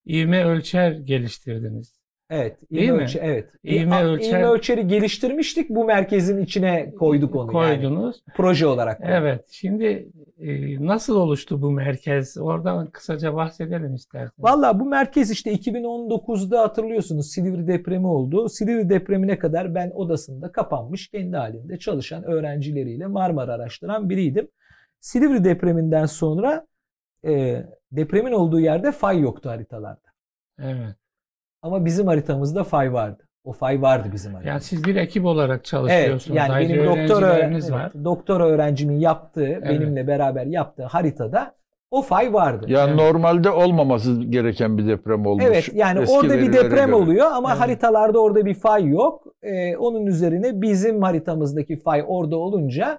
[0.07, 1.94] ivme ölçer geliştirdiniz.
[2.31, 2.71] Evet.
[2.71, 3.03] Değil ivme mi?
[3.03, 3.51] ölçe- evet.
[3.65, 5.71] İvme İ- ölçer- ivme ölçeri geliştirmiştik.
[5.71, 7.53] Bu merkezin içine koyduk onu.
[7.63, 7.75] Yani.
[7.77, 8.23] Koydunuz.
[8.37, 8.99] Proje olarak.
[8.99, 9.15] koyduk.
[9.19, 9.45] Evet.
[9.51, 10.09] Şimdi
[10.39, 12.39] e, nasıl oluştu bu merkez?
[12.39, 14.33] Oradan kısaca bahsedelim isterseniz.
[14.39, 18.49] Valla bu merkez işte 2019'da hatırlıyorsunuz Silivri depremi oldu.
[18.49, 24.49] Silivri depremine kadar ben odasında kapanmış kendi halinde çalışan öğrencileriyle Marmara araştıran biriydim.
[25.01, 26.67] Silivri depreminden sonra
[27.27, 30.01] e, depremin olduğu yerde fay yoktu haritalarda.
[30.59, 30.97] Evet.
[31.65, 33.23] Ama bizim haritamızda fay vardı.
[33.45, 34.51] O fay vardı bizim haritamızda.
[34.53, 36.37] Yani siz bir ekip olarak Evet, çalışıyorsunuz.
[36.37, 37.93] yani Ayrıca benim doktora, evet, var.
[38.05, 41.55] doktora öğrencimin yaptığı, benimle beraber yaptığı haritada
[41.91, 42.67] o fay vardı.
[42.69, 43.01] Yani Evet.
[43.01, 45.45] normalde olmaması gereken bir deprem olmuş.
[45.47, 46.95] Evet yani eski orada bir deprem göre.
[46.95, 47.61] oluyor ama Evet.
[47.61, 49.25] haritalarda orada bir fay yok.
[49.43, 52.99] Ee, onun üzerine bizim haritamızdaki fay orada olunca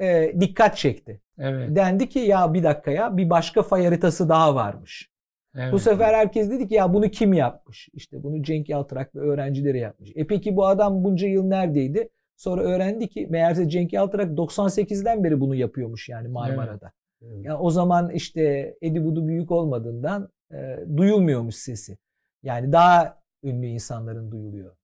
[0.00, 1.20] e, dikkat çekti.
[1.38, 5.10] Evet, Dendi ki ya bir dakika ya bir başka fay haritası daha varmış.
[5.54, 5.72] Evet.
[5.72, 7.88] Bu sefer herkes dedi ki ya bunu kim yapmış?
[7.92, 10.12] İşte bunu Cenk Yaltırak ve öğrencileri yapmış.
[10.14, 12.08] E peki bu adam bunca yıl neredeydi?
[12.36, 16.92] Sonra öğrendi ki meğerse Cenk Yaltırak 98'den beri bunu yapıyormuş yani Marmara'da.
[17.22, 17.44] Evet.
[17.44, 21.98] Ya o zaman işte Edi Budu büyük olmadığından e, duyulmuyormuş sesi.
[22.42, 24.76] Yani daha ünlü insanların duyuluyor.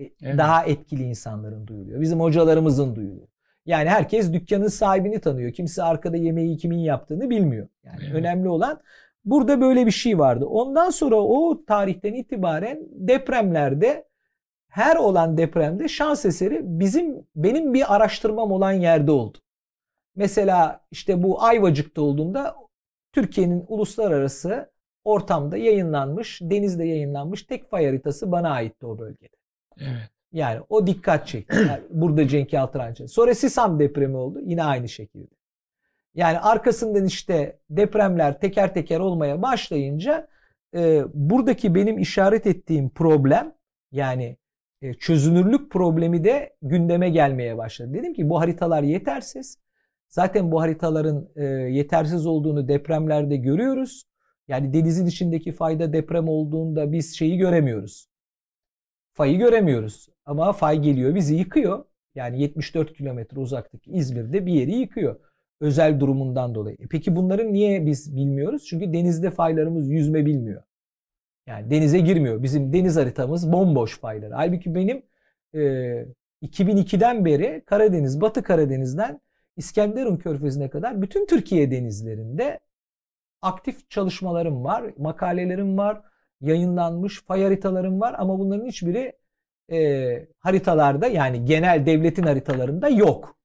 [0.00, 0.38] E, Evet.
[0.38, 2.00] Daha etkili insanların duyuluyor.
[2.00, 3.26] Bizim hocalarımızın duyuluyor.
[3.66, 5.52] Yani herkes dükkanın sahibini tanıyor.
[5.52, 7.68] Kimse arkada yemeği kimin yaptığını bilmiyor.
[7.84, 8.14] Yani Evet.
[8.14, 8.80] önemli olan
[9.24, 10.46] burada böyle bir şey vardı.
[10.46, 14.08] Ondan sonra o tarihten itibaren depremlerde
[14.68, 19.38] her olan depremde şans eseri bizim benim bir araştırmam olan yerde oldu.
[20.16, 22.56] Mesela işte bu Ayvacık'ta olduğunda
[23.12, 24.70] Türkiye'nin uluslararası
[25.04, 29.36] ortamda yayınlanmış, denizde yayınlanmış tek fay haritası bana aitti o bölgede.
[29.78, 30.10] Evet.
[30.32, 31.56] Yani o dikkat çekti.
[31.56, 33.12] Yani burada Cenk Yaltıran çekti.
[33.12, 34.40] Sonra Sisam depremi oldu.
[34.44, 35.34] Yine aynı şekilde.
[36.14, 40.28] Yani arkasından işte depremler teker teker olmaya başlayınca
[40.74, 43.54] e, buradaki benim işaret ettiğim problem
[43.92, 44.36] yani
[44.82, 47.94] e, çözünürlük problemi de gündeme gelmeye başladı.
[47.94, 49.58] Dedim ki bu haritalar yetersiz.
[50.08, 54.04] Zaten bu haritaların e, yetersiz olduğunu depremlerde görüyoruz.
[54.48, 58.08] Yani denizin içindeki fayda deprem olduğunda biz şeyi göremiyoruz.
[59.12, 60.08] Fayı göremiyoruz.
[60.24, 61.84] Ama fay geliyor bizi yıkıyor.
[62.14, 65.20] Yani 74 kilometre uzaktaki İzmir'de bir yeri yıkıyor.
[65.60, 66.76] Özel durumundan dolayı.
[66.80, 68.64] E peki bunların niye biz bilmiyoruz?
[68.64, 70.62] Çünkü denizde faylarımız yüzme bilmiyor.
[71.46, 72.42] Yani denize girmiyor.
[72.42, 74.34] Bizim deniz haritamız bomboş fayları.
[74.34, 75.02] Halbuki benim
[75.54, 75.60] e,
[76.42, 79.20] 2002'den beri Karadeniz, Batı Karadeniz'den
[79.56, 82.60] İskenderun Körfezi'ne kadar bütün Türkiye denizlerinde
[83.42, 86.02] aktif çalışmalarım var, makalelerim var,
[86.40, 89.18] yayınlanmış fay haritalarım var ama bunların hiçbiri
[89.72, 93.36] e, haritalarda yani genel devletin haritalarında yok.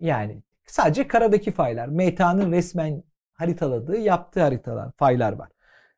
[0.00, 3.02] Yani sadece karadaki faylar, META'nın resmen
[3.32, 5.48] haritaladığı, yaptığı haritalar, faylar var.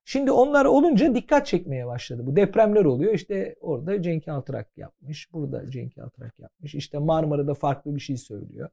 [0.04, 2.26] Şimdi onlar olunca dikkat çekmeye başladı.
[2.26, 3.14] Bu depremler oluyor.
[3.14, 5.32] İşte orada Cenk Altırak yapmış.
[5.32, 6.74] Burada Cenk Altırak yapmış.
[6.74, 8.68] İşte Marmara'da farklı bir şey söylüyor.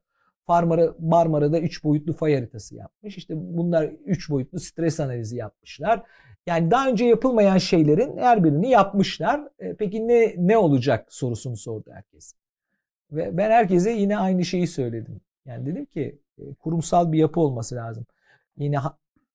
[0.47, 3.17] Marmara, Marmara'da 3 boyutlu fay haritası yapmış.
[3.17, 6.03] İşte bunlar 3 boyutlu stres analizi yapmışlar.
[6.45, 9.41] Yani daha önce yapılmayan şeylerin her birini yapmışlar.
[9.59, 12.33] E, peki ne ne olacak sorusunu sordu herkes.
[13.11, 15.21] Ve ben herkese yine aynı şeyi söyledim.
[15.47, 18.05] Yani dedim ki e, kurumsal bir yapı olması lazım.
[18.57, 18.77] Yine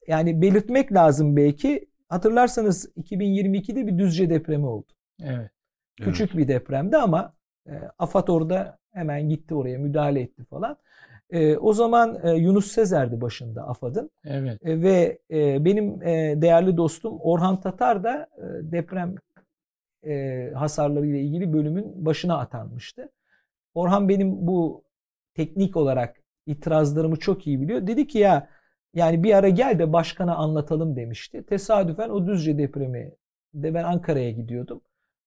[0.07, 1.89] yani belirtmek lazım belki.
[2.09, 4.93] Hatırlarsanız 2022'de bir Düzce depremi oldu.
[5.23, 5.51] Evet.
[5.97, 7.35] Küçük bir depremdi ama
[7.67, 10.77] e, AFAD orada hemen gitti oraya müdahale etti falan.
[11.31, 14.67] E, o zaman e, Yunus Sezer'di başında AFAD'ın Evet.
[14.67, 19.15] E, ve e, benim e, değerli dostum Orhan Tatar da e, deprem
[20.07, 23.09] e, hasarları ile ilgili bölümün başına atanmıştı.
[23.75, 24.85] Orhan benim bu
[25.35, 26.17] teknik olarak
[26.47, 27.87] itirazlarımı çok iyi biliyor.
[27.87, 28.49] Dedi ki ya
[28.95, 31.47] yani bir ara gel de başkana anlatalım demişti.
[31.47, 33.13] Tesadüfen o Düzce depremi
[33.55, 34.81] de ben Ankara'ya gidiyordum.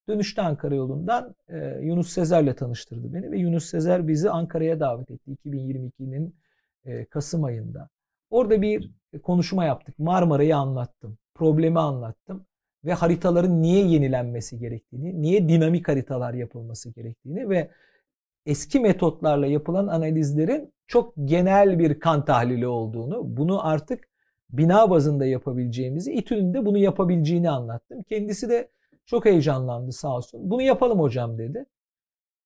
[0.07, 5.31] Dönüşte Ankara yolundan e, Yunus Sezer'le tanıştırdı beni ve Yunus Sezer bizi Ankara'ya davet etti
[5.45, 6.35] 2022'nin
[6.85, 7.89] e, Kasım ayında.
[8.29, 8.91] Orada bir
[9.23, 9.99] konuşma yaptık.
[9.99, 11.17] Marmara'yı anlattım.
[11.35, 12.45] Problemi anlattım.
[12.85, 17.69] Ve haritaların niye yenilenmesi gerektiğini, niye dinamik haritalar yapılması gerektiğini ve
[18.45, 24.09] eski metotlarla yapılan analizlerin çok genel bir kan tahlili olduğunu, bunu artık
[24.49, 28.03] bina bazında yapabileceğimizi, İTÜ'nün de bunu yapabileceğini anlattım.
[28.03, 28.71] Kendisi de
[29.05, 30.49] çok heyecanlandı sağ olsun.
[30.49, 31.65] Bunu yapalım hocam dedi.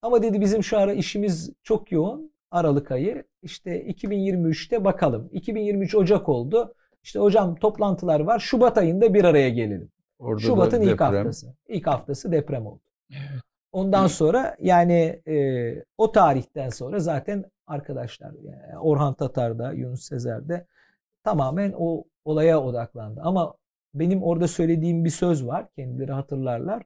[0.02, 2.32] Ama dedi bizim şu ara işimiz çok yoğun.
[2.52, 3.24] Aralık ayı.
[3.42, 5.30] İşte 2023'te bakalım.
[5.32, 6.74] 2023 Ocak oldu.
[7.04, 8.40] İşte hocam toplantılar var.
[8.40, 9.92] Şubat ayında bir araya gelelim.
[10.20, 11.14] Orada da Şubat'ın ilk deprem.
[11.16, 11.56] haftası.
[11.68, 12.82] İlk haftası deprem oldu.
[13.12, 13.49] Evet.
[13.72, 20.66] Ondan sonra yani e, o tarihten sonra zaten arkadaşlar yani Orhan Tatar'da, Yunus Sezer'de
[21.24, 23.22] tamamen o olaya odaklandı.
[23.24, 23.54] Ama
[23.94, 25.68] benim orada söylediğim bir söz var.
[25.76, 26.84] Kendileri hatırlarlar.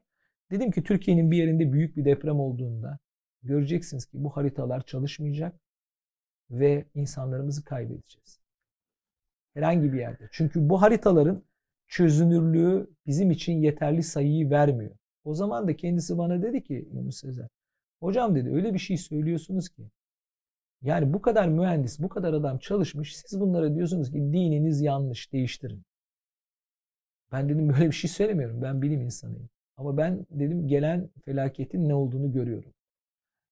[0.50, 2.98] Dedim ki Türkiye'nin bir yerinde büyük bir deprem olduğunda
[3.42, 5.60] göreceksiniz ki bu haritalar çalışmayacak
[6.50, 8.40] ve insanlarımızı kaybedeceğiz.
[9.54, 10.28] Herhangi bir yerde.
[10.32, 11.44] Çünkü bu haritaların
[11.88, 14.96] çözünürlüğü bizim için yeterli sayıyı vermiyor.
[15.24, 17.48] O zaman da kendisi bana dedi ki Yunus Sezer.
[18.00, 19.90] Hocam dedi öyle bir şey söylüyorsunuz ki.
[20.82, 23.16] Yani bu kadar mühendis, bu kadar adam çalışmış.
[23.16, 25.82] Siz bunlara diyorsunuz ki dininiz yanlış, değiştirin.
[27.32, 28.62] Ben dedim böyle bir şey söylemiyorum.
[28.62, 29.48] Ben bilim insanıyım.
[29.76, 32.72] Ama ben dedim gelen felaketin ne olduğunu görüyorum.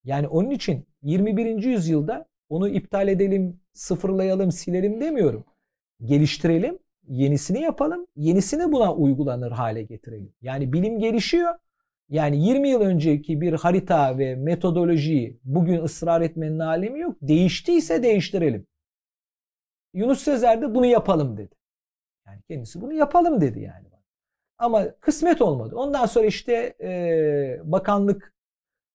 [0.05, 1.65] Yani onun için 21.
[1.65, 5.45] yüzyılda onu iptal edelim, sıfırlayalım, silelim demiyorum.
[6.05, 6.79] Geliştirelim,
[7.09, 10.35] yenisini yapalım, yenisini buna uygulanır hale getirelim.
[10.43, 11.55] Yani bilim gelişiyor.
[12.09, 17.17] Yani 20 yıl önceki bir harita ve metodolojiyi bugün ısrar etmenin alemi yok.
[17.23, 18.67] Değiştiyse değiştirelim.
[19.95, 21.55] Yunus Sezer de bunu yapalım dedi.
[22.27, 23.93] Yani kendisi bunu yapalım dedi yani.
[24.63, 25.77] Ama kısmet olmadı.
[25.77, 28.35] Ondan sonra işte e, bakanlık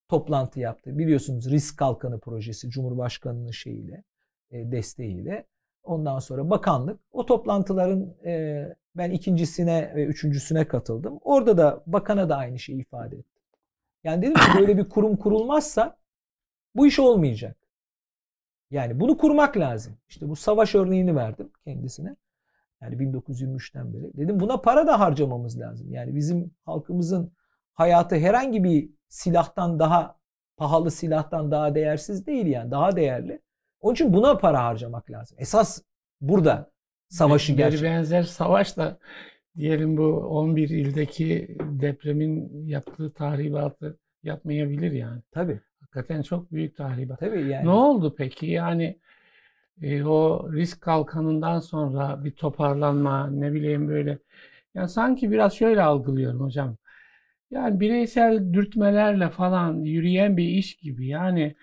[0.10, 0.98] toplantı yaptı.
[0.98, 4.04] Biliyorsunuz risk kalkanı projesi Cumhurbaşkanı'nın şeyiyle,
[4.52, 5.46] e, desteğiyle.
[5.88, 11.20] Ondan sonra bakanlık o toplantıların e, ben ikincisine ve üçüncüsüne katıldım.
[11.22, 13.44] Orada da bakana da aynı şeyi ifade ettim.
[14.04, 15.98] Yani dedim ki böyle bir kurum kurulmazsa
[16.76, 17.58] bu iş olmayacak.
[18.72, 19.98] Yani bunu kurmak lazım.
[20.10, 22.16] İşte bu savaş örneğini verdim kendisine.
[22.82, 24.18] Yani 1923'ten beri.
[24.18, 25.94] Dedim buna para da harcamamız lazım.
[25.94, 27.32] Yani bizim halkımızın
[27.74, 30.18] hayatı herhangi bir silahtan daha
[30.58, 33.42] pahalı silahtan daha değersiz değil yani daha değerli.
[33.82, 35.38] Onun için buna para harcamak lazım.
[35.40, 35.82] Esas
[36.22, 36.72] burada
[37.10, 37.84] savaşı Beri gerçek.
[37.84, 39.00] benzer savaş da
[39.58, 45.22] diyelim bu 11 ildeki depremin yaptığı tahribatı yapmayabilir yani.
[45.32, 45.60] Tabii.
[45.80, 47.20] Hakikaten çok büyük tahribat.
[47.20, 47.66] Tabii yani.
[47.66, 48.46] Ne oldu peki?
[48.46, 49.00] Yani
[49.82, 54.20] e, o risk kalkanından sonra bir toparlanma ne bileyim böyle.
[54.76, 56.78] Yani sanki biraz şöyle algılıyorum hocam.
[57.52, 61.08] Yani bireysel dürtmelerle falan yürüyen bir iş gibi.
[61.08, 61.56] Yani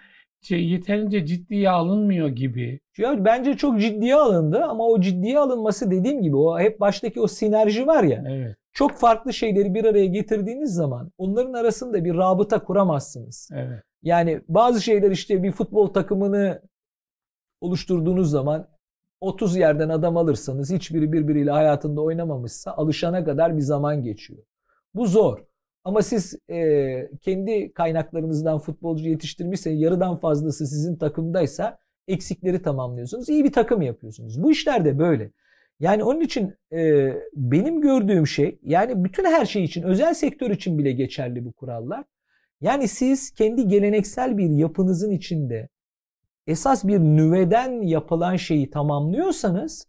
[0.51, 2.81] yeterince ciddiye alınmıyor gibi.
[2.99, 7.27] Ya bence çok ciddiye alındı ama o ciddiye alınması dediğim gibi o hep baştaki o
[7.27, 8.25] sinerji var ya.
[8.29, 13.51] Evet, Çok farklı şeyleri bir araya getirdiğiniz zaman onların arasında bir rabıta kuramazsınız.
[13.55, 13.83] evet.
[14.03, 16.63] Yani bazı şeyler işte bir futbol takımını
[17.61, 18.69] oluşturduğunuz zaman
[19.21, 24.43] 30 yerden adam alırsanız hiçbiri birbiriyle hayatında oynamamışsa alışana kadar bir zaman geçiyor.
[24.95, 25.45] Bu zor.
[25.85, 33.29] Ama siz e, kendi kaynaklarınızdan futbolcu yetiştirmişseniz yarıdan fazlası sizin takımdaysa eksikleri tamamlıyorsunuz.
[33.29, 34.43] İyi bir takım yapıyorsunuz.
[34.43, 35.31] Bu işler de böyle.
[35.81, 40.79] Yani onun için e, benim gördüğüm şey yani bütün her şey için özel sektör için
[40.79, 42.05] bile geçerli bu kurallar.
[42.61, 45.69] Yani siz kendi geleneksel bir yapınızın içinde
[46.47, 49.87] esas bir nüveden yapılan şeyi tamamlıyorsanız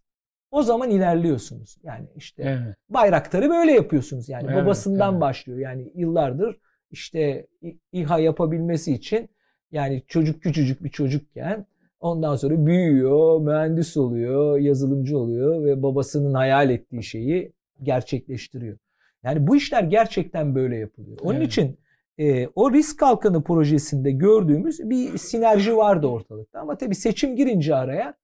[0.50, 1.76] o zaman ilerliyorsunuz.
[1.82, 2.76] Yani işte Evet.
[2.88, 4.28] bayraktarı böyle yapıyorsunuz.
[4.28, 5.20] Yani Evet, babasından evet.
[5.20, 5.58] başlıyor.
[5.58, 7.46] Yani yıllardır işte
[7.92, 9.28] İHA yapabilmesi için
[9.72, 11.66] yani çocuk küçücük bir çocukken
[12.00, 18.78] ondan sonra büyüyor, mühendis oluyor, yazılımcı oluyor ve babasının hayal ettiği şeyi gerçekleştiriyor.
[19.24, 21.16] Yani bu işler gerçekten böyle yapılıyor.
[21.22, 21.46] Onun Evet.
[21.46, 21.78] için
[22.18, 26.60] e, o risk kalkanı projesinde gördüğümüz bir sinerji vardı ortalıkta.
[26.60, 28.14] Ama tabii seçim girince araya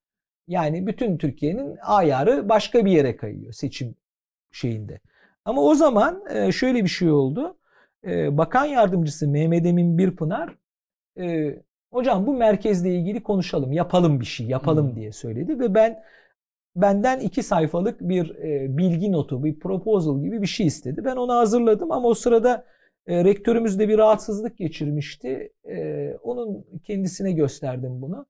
[0.48, 3.94] yani bütün Türkiye'nin ayarı başka bir yere kayıyor seçim
[4.52, 5.00] şeyinde.
[5.44, 7.58] Ama o zaman e, şöyle bir şey oldu.
[8.06, 10.56] E, Bakan yardımcısı Mehmet Emin Birpınar
[11.20, 11.56] e,
[11.92, 14.96] hocam bu merkezle ilgili konuşalım, yapalım bir şey, yapalım Hmm.
[14.96, 16.02] diye söyledi ve ben
[16.76, 18.36] benden iki sayfalık bir
[18.78, 21.04] bilgi notu, bir proposal gibi bir şey istedi.
[21.04, 22.64] Ben onu hazırladım ama o sırada
[23.08, 25.52] rektörümüz de bir rahatsızlık geçirmişti.
[26.22, 28.26] Onun kendisine gösterdim bunu.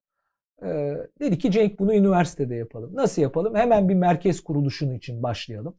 [0.64, 2.90] E, dedi ki Cenk bunu üniversitede yapalım.
[2.94, 3.55] Nasıl yapalım?
[3.55, 5.75] Hemen bir merkez kuruluşunu için başlayalım.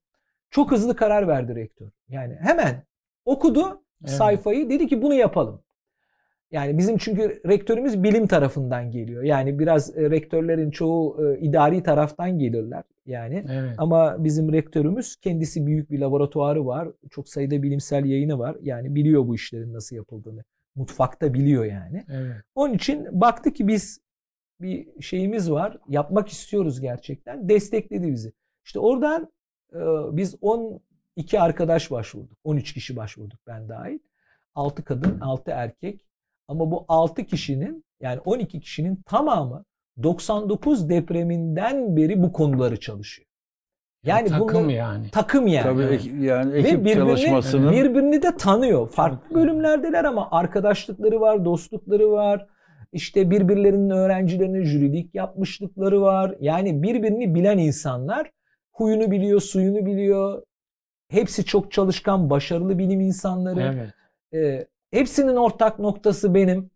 [0.49, 1.87] Çok hızlı karar verdi rektör.
[2.09, 2.83] Yani hemen
[3.25, 4.15] okudu Evet.
[4.15, 5.61] sayfayı dedi ki bunu yapalım.
[6.51, 9.23] Yani bizim çünkü rektörümüz bilim tarafından geliyor.
[9.23, 12.83] Yani biraz e, rektörlerin çoğu e, idari taraftan gelirler.
[13.05, 13.75] Yani Evet.
[13.77, 16.87] ama bizim rektörümüz kendisi büyük bir laboratuvarı var.
[17.11, 18.55] Çok sayıda bilimsel yayını var.
[18.61, 20.43] Yani biliyor bu işlerin nasıl yapıldığını.
[20.75, 22.03] Mutfakta biliyor yani.
[22.11, 22.35] Evet.
[22.55, 23.99] Onun için baktı ki biz
[24.61, 25.77] bir şeyimiz var.
[25.87, 27.49] Yapmak istiyoruz gerçekten.
[27.49, 28.33] Destekledi bizi.
[28.65, 29.31] İşte oradan
[29.73, 29.79] e,
[30.11, 32.37] biz 12 arkadaş başvurduk.
[32.43, 33.99] 13 kişi başvurduk ben dahil.
[34.55, 36.07] 6 kadın, 6 erkek.
[36.47, 39.65] Ama bu 6 kişinin yani 12 kişinin tamamı
[40.03, 43.27] 99 depreminden beri bu konuları çalışıyor.
[44.05, 45.09] Yani Takım bunlar yani.
[45.11, 45.63] takım yani.
[45.63, 48.89] Tabii yani Ve ekip birbirini, çalışmasının birbirini de tanıyor.
[48.89, 52.47] Farklı bölümlerdeler ama arkadaşlıkları var, dostlukları var.
[52.93, 56.35] İşte birbirlerinin öğrencilerine jürilik yapmışlıkları var.
[56.39, 58.31] Yani birbirini bilen insanlar
[58.71, 60.43] huyunu biliyor, suyunu biliyor.
[61.09, 63.75] Hepsi çok çalışkan, başarılı bilim insanları.
[63.75, 63.93] Evet.
[64.33, 66.69] Ee, hepsinin ortak noktası benim.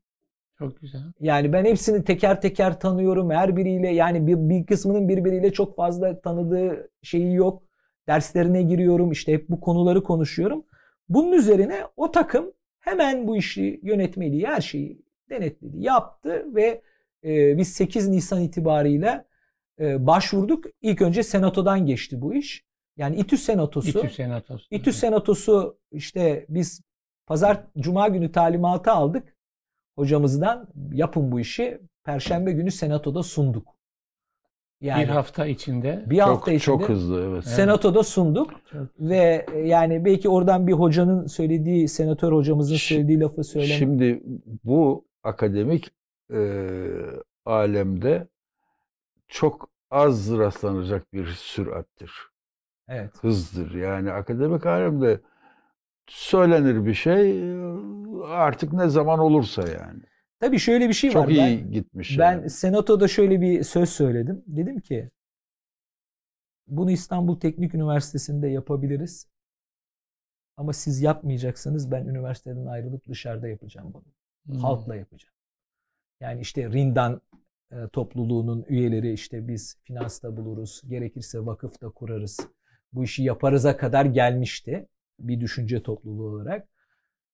[0.59, 1.01] Çok güzel.
[1.20, 3.32] Yani ben hepsini teker teker tanıyorum.
[3.32, 7.63] Her biriyle yani bir, bir kısmının birbiriyle çok fazla tanıdığı şeyi yok.
[8.07, 9.11] Derslerine giriyorum.
[9.11, 10.65] işte hep bu konuları konuşuyorum.
[11.09, 16.82] Bunun üzerine o takım hemen bu işi yönetmeliği her şeyi denetledi, yaptı ve
[17.23, 19.25] e, biz 8 Nisan itibariyle
[19.80, 20.65] e, başvurduk.
[20.82, 22.67] İlk önce senatodan geçti bu iş.
[22.97, 24.67] Yani İTÜ Senatosu İTÜ Senatosu.
[24.71, 26.82] İTÜ Senatosu işte biz
[27.25, 29.38] pazar cuma günü talimatı aldık
[29.95, 31.82] hocamızdan yapın bu işi.
[32.03, 33.78] Perşembe günü senatoda sunduk.
[34.82, 36.03] Yani bir hafta içinde.
[36.05, 37.45] bir Çok, hafta içinde çok hızlı evet.
[37.45, 43.43] Senatoda sunduk Çok- ve e, yani belki oradan bir hocanın söylediği senatör hocamızın söylediği lafı
[43.43, 43.73] söyleme.
[43.73, 44.23] Şimdi
[44.63, 45.91] bu akademik
[46.34, 46.39] e,
[47.45, 48.28] alemde
[49.28, 52.11] çok az rastlanacak bir sürattir.
[52.88, 53.11] Evet.
[53.21, 53.73] Hızdır.
[53.75, 55.21] Yani akademik alemde
[56.07, 57.53] söylenir bir şey
[58.25, 60.01] artık ne zaman olursa yani.
[60.39, 61.13] Tabii şöyle bir şey var.
[61.13, 62.19] Çok iyi Ben- gitmiş.
[62.19, 62.49] Ben yani.
[62.49, 64.43] senatoda şöyle bir söz söyledim.
[64.47, 65.11] Dedim ki
[66.67, 69.28] bunu İstanbul Teknik Üniversitesi'nde yapabiliriz.
[70.57, 74.05] Ama siz yapmayacaksanız ben üniversiteden ayrılıp dışarıda yapacağım bunu.
[74.48, 74.56] Hmm.
[74.60, 75.34] Halkla yapacağım.
[76.22, 77.22] Yani işte Rindan
[77.72, 80.82] e, topluluğunun üyeleri işte biz finansta buluruz.
[80.88, 82.39] Gerekirse vakıfta kurarız.
[82.93, 84.88] Bu işi yaparıza kadar gelmişti.
[85.20, 86.68] Bir düşünce topluluğu olarak.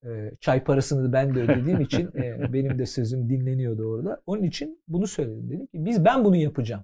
[0.05, 4.21] E, Çay parasını ben de ödediğim için e, benim de sözüm dinleniyordu orada.
[4.25, 5.49] Onun için bunu söyledim.
[5.49, 6.83] Dedim ki biz ben bunu yapacağım.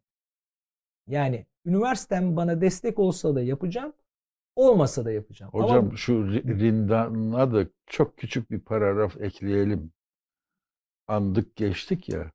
[1.08, 3.94] Yani üniversitem bana destek olsa da yapacağım.
[4.56, 5.52] Olmasa da yapacağım.
[5.56, 9.92] Ama Hocam şu Ri- Rindan'a da çok küçük bir paragraf ekleyelim.
[11.10, 12.32] Andık geçtik ya.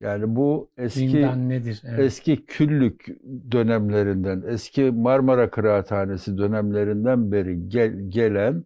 [0.00, 1.82] Yani bu eski nedir?
[1.84, 1.98] Evet.
[1.98, 3.06] eski küllük
[3.50, 8.64] dönemlerinden, eski Marmara Kıraathanesi dönemlerinden beri gel- gelen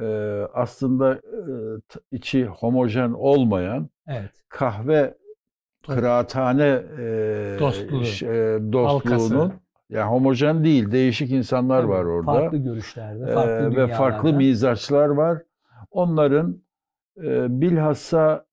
[0.00, 0.06] e,
[0.54, 1.40] aslında e,
[2.12, 4.30] içi homojen olmayan evet.
[4.48, 5.14] kahve
[5.86, 8.02] kıraathane e, Dostluğu.
[8.02, 9.50] e, dostluğunun Halkası.
[9.90, 12.32] yani homojen değil, değişik insanlar Tabii, var orada.
[12.32, 15.42] Farklı görüşlerde, farklı ve farklı mizaçlar var.
[15.90, 16.62] Onların
[17.22, 18.47] e, bilhassa e,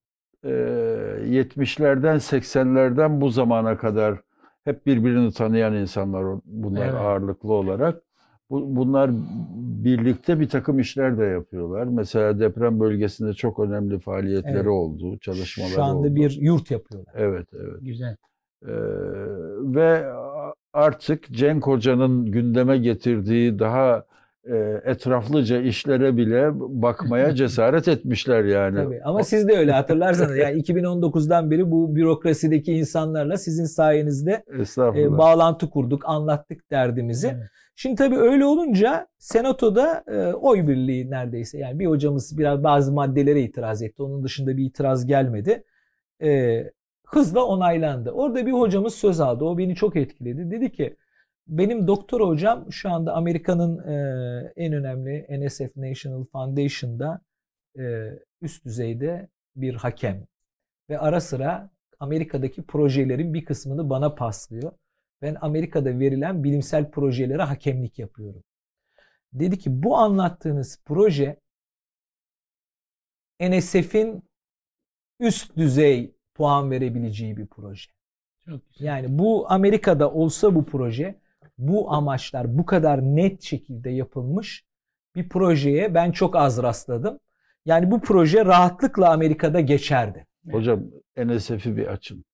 [0.49, 4.15] 70'lerden 80'lerden bu zamana kadar
[4.63, 6.93] hep birbirini tanıyan insanlar bunlar Evet.
[6.95, 8.01] ağırlıklı olarak.
[8.49, 9.11] Bu, bunlar
[9.83, 11.83] birlikte bir takım işler de yapıyorlar.
[11.83, 14.67] Mesela deprem bölgesinde çok önemli faaliyetleri Evet.
[14.67, 16.15] oldu, çalışmaları Şu anda oldu.
[16.15, 17.13] bir yurt yapıyorlar.
[17.17, 17.77] Evet, evet.
[17.81, 18.15] Güzel.
[18.67, 18.71] Ee,
[19.75, 20.05] ve
[20.73, 24.05] artık Cenk Hoca'nın gündeme getirdiği daha
[24.85, 28.75] etraflıca işlere bile bakmaya cesaret etmişler yani.
[28.75, 29.01] Tabii.
[29.03, 34.43] Ama siz de öyle hatırlarsanız yani 2019'dan beri bu bürokrasideki insanlarla sizin sayenizde
[34.95, 37.27] e, bağlantı kurduk, anlattık derdimizi.
[37.27, 37.49] Evet.
[37.75, 43.41] Şimdi tabii öyle olunca senatoda e, oy birliği neredeyse yani bir hocamız biraz bazı maddelere
[43.41, 44.03] itiraz etti.
[44.03, 45.63] Onun dışında bir itiraz gelmedi.
[46.23, 46.63] E,
[47.05, 48.11] hızla onaylandı.
[48.11, 49.45] Orada bir hocamız söz aldı.
[49.45, 50.51] O beni çok etkiledi.
[50.51, 50.95] Dedi ki
[51.47, 57.21] benim doktor hocam şu anda Amerika'nın e, en önemli NSF National Foundation'da
[57.79, 58.09] e,
[58.41, 60.27] üst düzeyde bir hakem.
[60.89, 61.69] Ve ara sıra
[61.99, 64.71] Amerika'daki projelerin bir kısmını bana paslıyor.
[65.21, 68.43] Ben Amerika'da verilen bilimsel projelere hakemlik yapıyorum.
[69.33, 71.39] Dedi ki bu anlattığınız proje
[73.41, 74.23] NSF'in
[75.19, 77.91] üst düzey puan verebileceği bir proje.
[78.45, 78.85] Çok güzel.
[78.85, 81.19] Yani bu Amerika'da olsa bu proje
[81.57, 84.65] bu amaçlar bu kadar net şekilde yapılmış
[85.15, 87.19] bir projeye ben çok az rastladım.
[87.65, 90.25] Yani bu proje rahatlıkla Amerika'da geçerdi.
[90.51, 90.83] Hocam
[91.17, 92.25] NSF'i bir açın.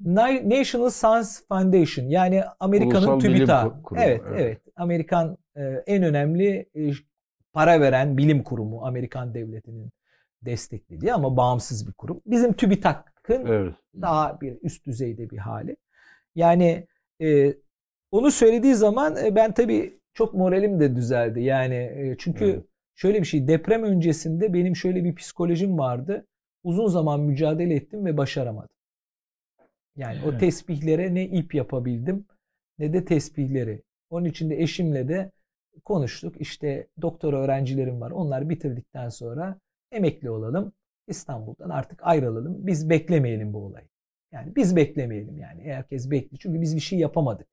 [0.00, 3.06] Na- National Science Foundation yani Amerika'nın.
[3.06, 4.40] Ku- Kurumu, Evet, evet.
[4.40, 4.60] evet.
[4.76, 6.90] Amerikan e, en önemli e,
[7.52, 9.90] para veren bilim kurumu Amerikan devletinin
[10.42, 12.20] desteklediği ama bağımsız bir kurum.
[12.26, 13.74] Bizim TÜBİTAK'ın Evet.
[14.00, 15.76] daha bir üst düzeyde bir hali.
[16.34, 16.86] Yani
[17.22, 17.54] e,
[18.10, 21.40] onu söylediği zaman e, ben tabii çok moralim de düzeldi.
[21.40, 22.64] Yani e, çünkü Evet.
[22.94, 26.26] şöyle bir şey deprem öncesinde benim şöyle bir psikolojim vardı.
[26.64, 28.68] Uzun zaman mücadele ettim ve başaramadım.
[29.96, 30.40] Yani o Evet.
[30.40, 32.26] tesbihlere ne ip yapabildim
[32.78, 33.82] ne de tesbihleri.
[34.10, 35.32] Onun için de eşimle de
[35.84, 36.40] konuştuk.
[36.40, 38.10] İşte doktora öğrencilerim var.
[38.10, 39.58] Onlar bitirdikten sonra
[39.92, 40.72] emekli olalım.
[41.06, 42.66] İstanbul'dan artık ayrılalım.
[42.66, 43.86] Biz beklemeyelim bu olayı.
[44.32, 45.62] Yani biz beklemeyelim yani.
[45.62, 46.38] Herkes bekliyor.
[46.40, 47.46] Çünkü biz bir şey yapamadık.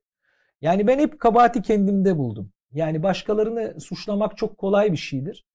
[0.62, 2.52] Yani ben hep kabahati kendimde buldum.
[2.72, 5.46] Yani başkalarını suçlamak çok kolay bir şeydir.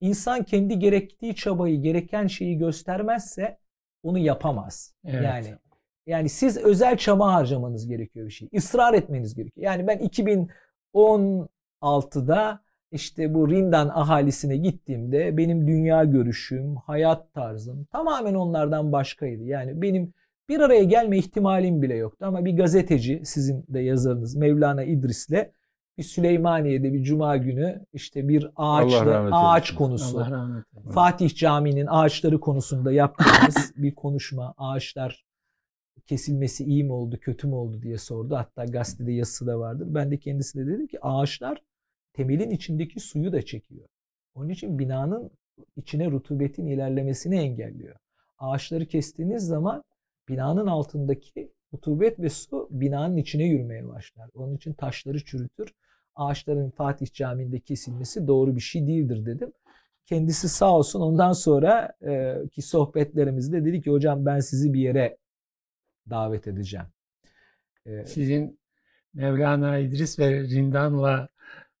[0.00, 3.58] İnsan kendi gerektiği çabayı, gereken şeyi göstermezse
[4.02, 4.94] onu yapamaz.
[5.04, 5.24] Evet.
[5.24, 5.58] Yani
[6.06, 8.48] yani siz özel çaba harcamanız gerekiyor bir şey.
[8.52, 9.64] Israr etmeniz gerekiyor.
[9.64, 9.98] Yani ben
[10.94, 12.60] 2016'da
[12.92, 19.42] işte bu Rindan ahalisine gittiğimde benim dünya görüşüm, hayat tarzım tamamen onlardan başkaydı.
[19.44, 20.14] Yani benim
[20.48, 25.50] bir araya gelme ihtimalim bile yoktu ama bir gazeteci sizin de yazarınız Mevlana İdris'le
[25.98, 30.26] bir Süleymaniye'de bir cuma günü işte bir ağaçla ağaç konusu.
[30.90, 35.26] Fatih Camii'nin ağaçları konusunda yaptığımız bir konuşma, ağaçlar
[36.06, 38.36] kesilmesi iyi mi oldu, kötü mü oldu diye sordu.
[38.36, 39.86] Hatta gazetede yazısı da vardır.
[39.90, 41.62] Ben de kendisine dedim ki ağaçlar
[42.12, 43.88] temelin içindeki suyu da çekiyor.
[44.34, 45.30] Onun için binanın
[45.76, 47.96] içine rutubetin ilerlemesini engelliyor.
[48.38, 49.82] Ağaçları kestiğiniz zaman
[50.28, 54.30] binanın altındaki rutubet ve su binanın içine yürümeye başlar.
[54.34, 55.74] Onun için taşları çürütür.
[56.14, 59.52] Ağaçların Fatih Camii'nde kesilmesi doğru bir şey değildir dedim.
[60.06, 65.16] Kendisi sağ olsun ondan sonra e, ki sohbetlerimizde dedi ki hocam ben sizi bir yere
[66.10, 66.86] davet edeceğim.
[67.86, 68.60] E, Sizin
[69.14, 71.28] Mevlana İdris ve Rindan'la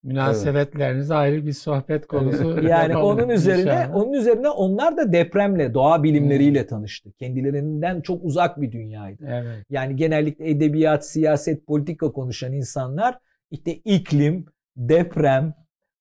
[0.06, 2.60] münasebetleriniz ayrı bir sohbet konusu.
[2.68, 3.96] Yani onun üzerine inşallah.
[3.96, 7.12] onun üzerine onlar da depremle, doğa bilimleriyle tanıştı.
[7.12, 9.24] Kendilerinden çok uzak bir dünyaydı.
[9.28, 9.64] Evet.
[9.70, 13.18] Yani genellikle edebiyat, siyaset, politika konuşan insanlar
[13.50, 14.46] işte iklim,
[14.76, 15.54] deprem,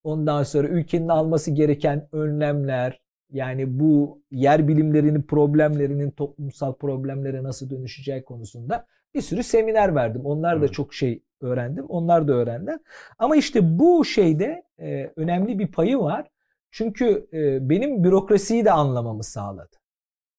[0.03, 3.01] ondan sonra ülkenin alması gereken önlemler,
[3.31, 8.85] yani bu yer bilimlerinin problemlerinin toplumsal problemlere nasıl dönüşeceği konusunda
[9.15, 10.21] bir sürü seminer verdim.
[10.25, 11.85] Onlar da çok şey öğrendim.
[11.85, 12.79] Onlar da öğrendiler.
[13.19, 16.27] Ama işte bu şeyde e, önemli bir payı var.
[16.71, 19.75] Çünkü e, benim bürokrasiyi de anlamamı sağladı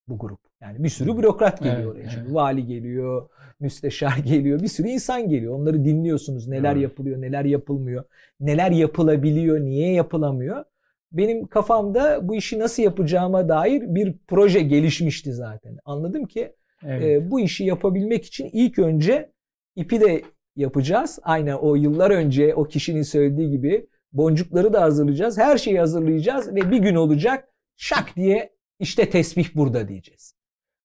[0.09, 0.41] bu grup.
[0.61, 2.11] Yani bir sürü bürokrat geliyor Evet, oraya.
[2.11, 2.35] Şimdi evet.
[2.35, 3.29] vali geliyor,
[3.61, 5.55] müsteşar geliyor, bir sürü insan geliyor.
[5.55, 6.49] Onları dinliyorsunuz.
[6.49, 6.83] Neler Evet.
[6.83, 8.05] yapılıyor, neler yapılmıyor,
[8.41, 10.65] neler yapılabiliyor, niye yapılamıyor.
[11.13, 15.79] Benim kafamda bu işi nasıl yapacağıma dair bir proje gelişmişti zaten.
[15.85, 16.53] Anladım ki
[16.85, 17.05] evet.
[17.05, 19.33] e, bu işi yapabilmek için ilk önce
[19.77, 20.23] ipi de
[20.57, 21.19] yapacağız.
[21.23, 25.39] Aynı o yıllar önce o kişinin söylediği gibi boncukları da hazırlayacağız.
[25.39, 30.35] Her şeyi hazırlayacağız ve bir gün olacak şak diye işte tesbih burada diyeceğiz.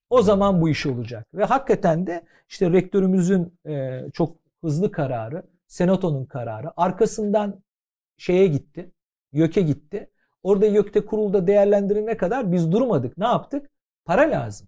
[0.09, 1.27] O zaman bu iş olacak.
[1.33, 7.63] Ve hakikaten de işte rektörümüzün e, çok hızlı kararı, senatonun kararı arkasından
[8.17, 8.91] şeye gitti.
[9.31, 10.09] YÖK'e gitti.
[10.43, 13.17] Orada YÖK'te kurulda değerlendirene kadar biz durmadık.
[13.17, 13.69] Ne yaptık?
[14.05, 14.67] Para lazım.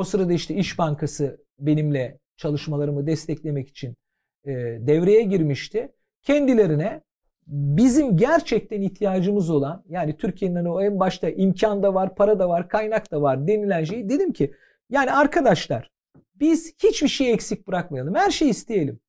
[0.00, 3.96] O sırada işte İş Bankası benimle çalışmalarımı desteklemek için
[4.44, 5.92] e, devreye girmişti.
[6.22, 7.02] Kendilerine
[7.46, 12.48] bizim gerçekten ihtiyacımız olan yani Türkiye'nin hani o en başta imkan da var, para da
[12.48, 14.54] var, kaynak da var denilen şeyi dedim ki
[14.90, 15.90] yani arkadaşlar
[16.34, 18.14] biz hiçbir şey eksik bırakmayalım.
[18.14, 19.00] Her şeyi isteyelim.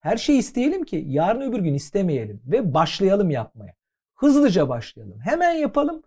[0.00, 3.74] Her şeyi isteyelim ki yarın öbür gün istemeyelim ve başlayalım yapmaya.
[4.14, 5.20] Hızlıca başlayalım.
[5.20, 6.02] Hemen yapalım.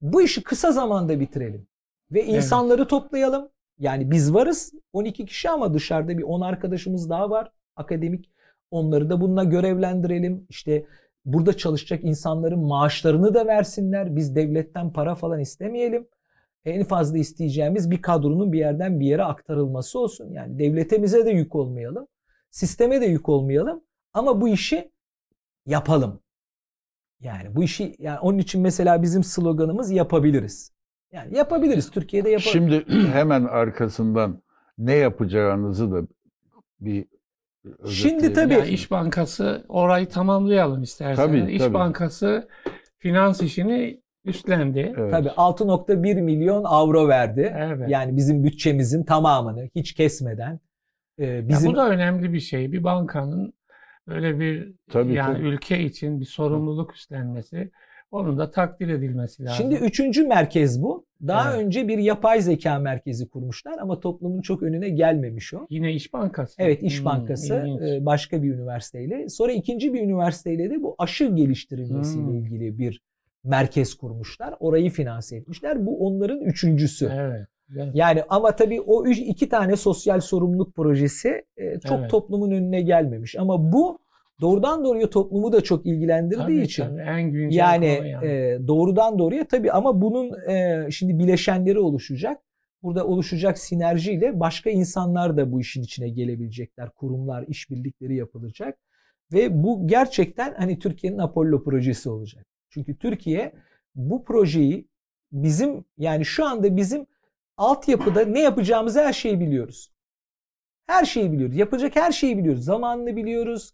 [0.00, 1.66] Bu işi kısa zamanda bitirelim.
[2.10, 3.51] Ve insanları toplayalım.
[3.78, 8.30] Yani biz varız 12 kişi ama dışarıda bir 10 arkadaşımız daha var akademik.
[8.70, 10.46] Onları da bununla görevlendirelim.
[10.48, 10.86] İşte
[11.24, 14.16] burada çalışacak insanların maaşlarını da versinler.
[14.16, 16.08] Biz devletten para falan istemeyelim.
[16.64, 20.30] En fazla isteyeceğimiz bir kadronun bir yerden bir yere aktarılması olsun.
[20.32, 22.06] Yani devletimize de yük olmayalım.
[22.50, 23.84] Sisteme de yük olmayalım.
[24.12, 24.92] Ama bu işi
[25.66, 26.20] yapalım.
[27.20, 30.71] Yani bu işi yani onun için mesela bizim sloganımız yapabiliriz.
[31.12, 31.90] Yani yapabiliriz.
[31.90, 32.52] Türkiye'de yapabiliriz.
[32.86, 34.42] Şimdi hemen arkasından
[34.78, 36.02] ne yapacağınızı da
[36.80, 37.06] bir
[37.88, 41.42] Şimdi tabii- Yani İş Bankası orayı tamamlayalım isterseniz.
[41.42, 41.74] Tabii, İş tabii.
[41.74, 42.48] Bankası
[42.98, 44.94] finans işini üstlendi.
[44.98, 45.10] Evet.
[45.10, 47.54] Tabii 6.1 milyon avro verdi.
[47.58, 47.88] Evet.
[47.88, 50.60] Yani bizim bütçemizin tamamını hiç kesmeden
[51.18, 52.72] e, Ya bizim bu da önemli bir şey.
[52.72, 53.52] Bir bankanın
[54.08, 55.48] böyle bir Tabii, yani tabii.
[55.48, 57.70] ülke için bir sorumluluk üstlenmesi,
[58.12, 59.56] onun da takdir edilmesi lazım.
[59.62, 61.04] Şimdi üçüncü merkez bu.
[61.26, 61.64] Daha Evet.
[61.66, 65.66] önce bir yapay zeka merkezi kurmuşlar ama toplumun çok önüne gelmemiş o.
[65.70, 66.54] Yine İş Bankası.
[66.58, 67.80] Evet İş Hmm, Bankası ilginç.
[68.02, 69.28] e, başka bir üniversiteyle.
[69.28, 72.34] Sonra ikinci bir üniversiteyle de bu aşı geliştirilmesiyle Hmm.
[72.34, 73.00] ilgili bir
[73.44, 74.54] merkez kurmuşlar.
[74.60, 75.86] Orayı finanse etmişler.
[75.86, 77.10] Bu onların üçüncüsü.
[77.14, 77.46] Evet.
[77.94, 82.10] Yani ama tabii o üç, iki tane sosyal sorumluluk projesi e, çok Evet.
[82.10, 83.36] toplumun önüne gelmemiş.
[83.38, 83.98] Ama bu
[84.40, 88.26] doğrudan doğruya toplumu da çok ilgilendirdiği Tabii, için tabii, en güncel yani, yani.
[88.26, 92.42] e, doğrudan doğruya tabii ama bunun e, şimdi bileşenleri oluşacak.
[92.82, 96.90] Burada oluşacak sinerjiyle başka insanlar da bu işin içine gelebilecekler.
[96.90, 98.78] Kurumlar, işbirlikleri yapılacak.
[99.32, 102.46] Ve bu gerçekten hani Türkiye'nin Apollo projesi olacak.
[102.70, 103.52] Çünkü Türkiye
[103.94, 104.88] bu projeyi
[105.32, 107.06] bizim yani şu anda bizim
[107.56, 109.92] altyapıda ne yapacağımızı her şeyi biliyoruz.
[110.86, 111.56] Her şeyi biliyoruz.
[111.56, 112.64] Yapacak her şeyi biliyoruz.
[112.64, 113.72] Zamanını biliyoruz.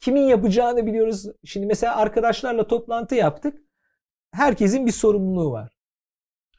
[0.00, 1.26] Kimin yapacağını biliyoruz.
[1.44, 3.62] Şimdi mesela arkadaşlarla toplantı yaptık.
[4.32, 5.78] Herkesin bir sorumluluğu var.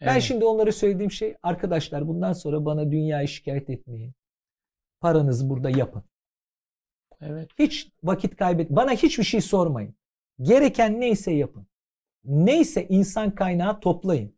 [0.02, 0.24] Ben Evet.
[0.24, 4.14] şimdi onlara söylediğim şey arkadaşlar bundan sonra bana dünyayı şikayet etmeyin.
[5.02, 6.04] Paranızı burada yapın.
[7.22, 7.50] Evet.
[7.60, 8.70] Hiç vakit kaybet.
[8.70, 9.96] Bana hiçbir şey sormayın.
[10.42, 11.68] Gereken neyse yapın.
[12.24, 14.36] Neyse insan kaynağı toplayın.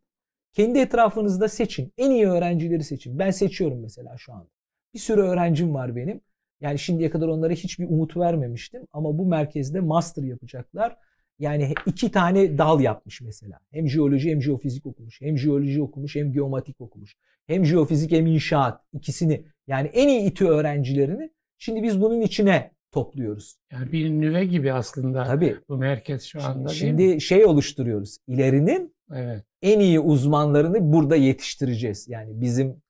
[0.52, 1.92] Kendi etrafınızda seçin.
[1.98, 3.18] En iyi öğrencileri seçin.
[3.18, 4.48] Ben seçiyorum mesela şu anda.
[4.94, 6.20] Bir sürü öğrencim var benim.
[6.62, 8.82] Yani şimdiye kadar onlara hiçbir umut vermemiştim.
[8.92, 10.96] Ama bu merkezde master yapacaklar.
[11.38, 13.58] Yani iki tane dal yapmış mesela.
[13.70, 15.20] Hem jeoloji hem jeofizik okumuş.
[15.20, 17.16] Hem jeoloji okumuş hem geomatik okumuş.
[17.46, 18.80] Hem jeofizik hem inşaat.
[18.92, 23.56] ikisini Yani en iyi İTÜ öğrencilerini şimdi biz bunun içine topluyoruz.
[23.72, 25.56] Yani bir nüve gibi aslında Tabii.
[25.68, 26.74] bu merkez şu anda değil mi?
[26.74, 28.16] Şimdi şey oluşturuyoruz.
[28.28, 29.44] İlerinin Evet.
[29.62, 32.08] en iyi uzmanlarını burada yetiştireceğiz.
[32.08, 32.82] Yani bizim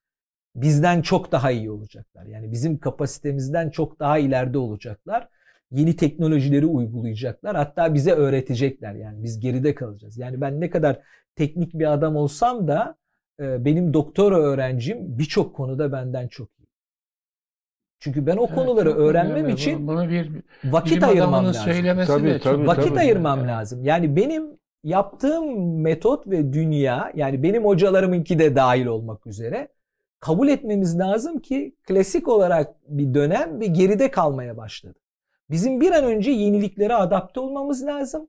[0.55, 2.25] bizden çok daha iyi olacaklar.
[2.25, 5.29] Yani bizim kapasitemizden çok daha ileride olacaklar.
[5.71, 7.55] Yeni teknolojileri uygulayacaklar.
[7.55, 8.93] Hatta bize öğretecekler.
[8.93, 10.17] Yani biz geride kalacağız.
[10.17, 10.99] Yani ben ne kadar
[11.35, 12.95] teknik bir adam olsam da
[13.39, 16.67] e, benim doktora öğrencim birçok konuda benden çok iyi.
[17.99, 19.53] Çünkü ben o Evet, konuları çok öğrenmem önemli.
[19.53, 20.31] için Bunu bir
[20.63, 21.63] vakit ayırmam lazım.
[21.63, 22.99] söylemesi Tabii, de tabii, vakit tabii.
[22.99, 23.49] ayırmam Evet.
[23.49, 23.85] lazım.
[23.85, 24.43] Yani benim
[24.83, 29.67] yaptığım metot ve dünya yani benim hocalarımınki de dahil olmak üzere
[30.23, 34.99] kabul etmemiz lazım ki klasik olarak bir dönem bir geride kalmaya başladı.
[35.49, 38.27] Bizim bir an önce yeniliklere adapte olmamız lazım.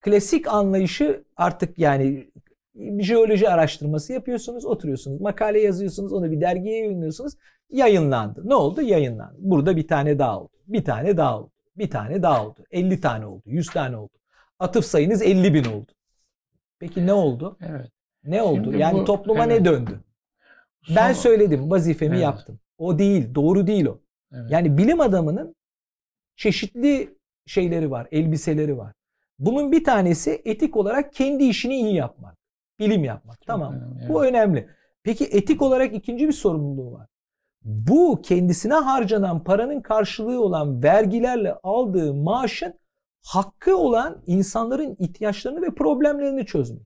[0.00, 2.30] Klasik anlayışı artık yani
[2.74, 7.32] bir jeoloji araştırması yapıyorsunuz, oturuyorsunuz, makale yazıyorsunuz, onu bir dergiye yayınlıyorsunuz.
[7.70, 8.42] Yayınlandı.
[8.44, 8.82] Ne oldu?
[8.82, 9.36] Yayınlandı.
[9.38, 10.52] Burada bir tane daha oldu.
[10.66, 11.50] Bir tane daha oldu.
[11.76, 12.64] Bir tane daha oldu.
[12.70, 13.42] 50 tane oldu.
[13.46, 14.12] 100 tane oldu.
[14.58, 15.92] Atıf sayınız 50 bin oldu.
[16.78, 17.56] Peki ne oldu?
[17.70, 17.90] Evet.
[18.24, 18.64] Ne oldu?
[18.64, 19.64] Şimdi yani bu- topluma ne evet.
[19.64, 20.00] döndü?
[20.96, 22.24] Ben Son- söyledim, vazifemi Evet.
[22.24, 22.58] yaptım.
[22.78, 24.00] O değil, doğru değil o.
[24.32, 24.50] Evet.
[24.50, 25.54] Yani bilim adamının
[26.36, 27.16] çeşitli
[27.46, 28.92] şeyleri var, elbiseleri var.
[29.38, 32.36] Bunun bir tanesi etik olarak kendi işini iyi yapmak.
[32.78, 33.36] Bilim yapmak.
[33.38, 33.74] Çok tamam.
[33.74, 34.68] önemli, Bu önemli.
[35.02, 37.06] Peki etik olarak ikinci bir sorumluluğu var.
[37.64, 42.74] Bu kendisine harcanan paranın karşılığı olan vergilerle aldığı maaşın
[43.24, 46.82] hakkı olan insanların ihtiyaçlarını ve problemlerini çözmek.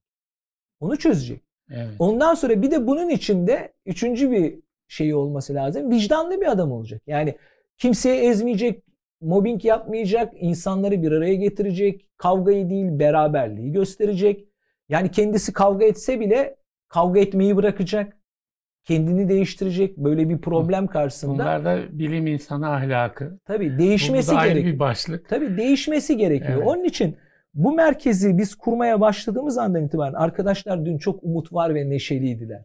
[0.80, 1.42] Onu çözecek.
[1.70, 1.94] Evet.
[1.98, 4.58] Ondan sonra bir de bunun içinde üçüncü bir
[4.88, 5.90] şeyi olması lazım.
[5.90, 7.02] Vicdanlı bir adam olacak.
[7.06, 7.36] Yani
[7.78, 8.82] kimseye ezmeyecek,
[9.20, 14.48] mobbing yapmayacak, insanları bir araya getirecek, kavgayı değil beraberliği gösterecek.
[14.88, 16.56] Yani kendisi kavga etse bile
[16.88, 18.16] kavga etmeyi bırakacak.
[18.84, 21.32] Kendini değiştirecek böyle bir problem karşısında.
[21.32, 23.38] Bunlar da bilim insanı ahlakı.
[23.44, 24.74] tabii değişmesi bu da ayrı gerekiyor.
[24.74, 25.28] bir başlık.
[25.28, 26.58] Tabii değişmesi gerekiyor.
[26.58, 26.66] Evet.
[26.66, 27.16] Onun için
[27.54, 32.64] bu merkezi biz kurmaya başladığımız andan itibaren arkadaşlar dün çok umut var ve neşeliydiler.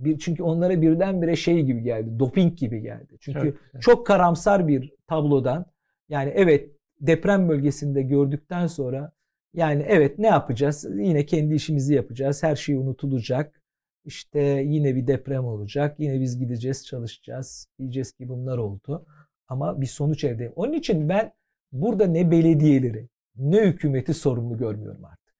[0.00, 3.16] Bir, çünkü onlara birdenbire şey gibi geldi, doping gibi geldi.
[3.20, 3.80] Çünkü Çok güzel.
[3.80, 5.66] çok karamsar bir tablodan
[6.08, 9.12] yani evet deprem bölgesinde gördükten sonra
[9.54, 10.86] yani evet ne yapacağız?
[10.94, 12.42] Yine kendi işimizi yapacağız.
[12.42, 13.62] Her şey unutulacak.
[14.04, 15.96] İşte yine bir deprem olacak.
[15.98, 17.66] Yine biz gideceğiz, çalışacağız.
[17.78, 19.06] Diyeceğiz ki bunlar oldu.
[19.48, 20.52] Ama bir sonuç elde.
[20.56, 21.32] Onun için ben
[21.72, 23.08] burada ne belediyeleri
[23.40, 25.34] ne hükümeti sorumlu görmüyorum artık.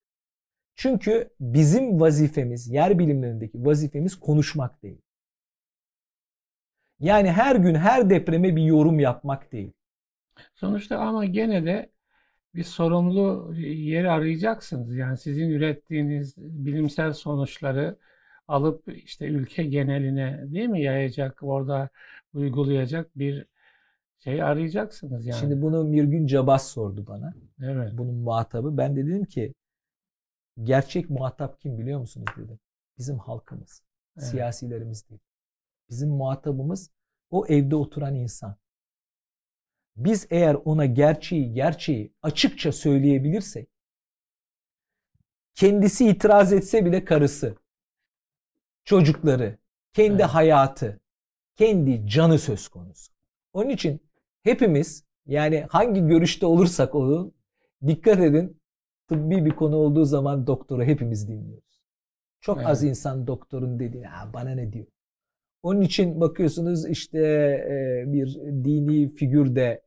[0.76, 5.03] Çünkü bizim vazifemiz, yer bilimlerindeki vazifemiz konuşmak değil.
[7.01, 9.72] Yani her gün her depreme bir yorum yapmak değil.
[10.55, 11.90] Sonuçta ama gene de
[12.55, 14.96] bir sorumlu yeri arayacaksınız.
[14.96, 17.96] Yani sizin ürettiğiniz bilimsel sonuçları
[18.48, 21.88] alıp işte ülke geneline değil mi yayacak, orada
[22.34, 23.46] uygulayacak bir
[24.25, 25.41] şey arayacaksınız yani.
[25.41, 27.35] Şimdi bunu Mirgün Cabas sordu bana.
[27.62, 27.91] evet.
[27.93, 28.77] Bunun muhatabı.
[28.77, 29.55] Ben de dedim ki
[30.62, 32.59] gerçek muhatap kim biliyor musunuz dedim.
[32.99, 33.83] Bizim halkımız.
[34.16, 34.29] Evet.
[34.29, 35.21] Siyasilerimiz değil.
[35.91, 36.91] Bizim muhatabımız
[37.31, 38.57] o evde oturan insan.
[39.97, 43.68] Biz eğer ona gerçeği gerçeği açıkça söyleyebilirsek
[45.55, 47.57] kendisi itiraz etse bile karısı,
[48.85, 49.59] çocukları,
[49.93, 50.31] kendi Evet.
[50.31, 51.01] hayatı,
[51.57, 53.12] kendi canı söz konusu.
[53.53, 54.09] Onun için
[54.43, 57.34] hepimiz yani hangi görüşte olursak olun
[57.86, 58.61] dikkat edin
[59.09, 61.80] tıbbi bir konu olduğu zaman doktoru hepimiz dinliyoruz.
[62.41, 62.91] Çok az Evet.
[62.91, 64.86] insan doktorun dediği ha bana ne diyor.
[65.62, 69.82] Onun için bakıyorsunuz işte e, bir dini figürde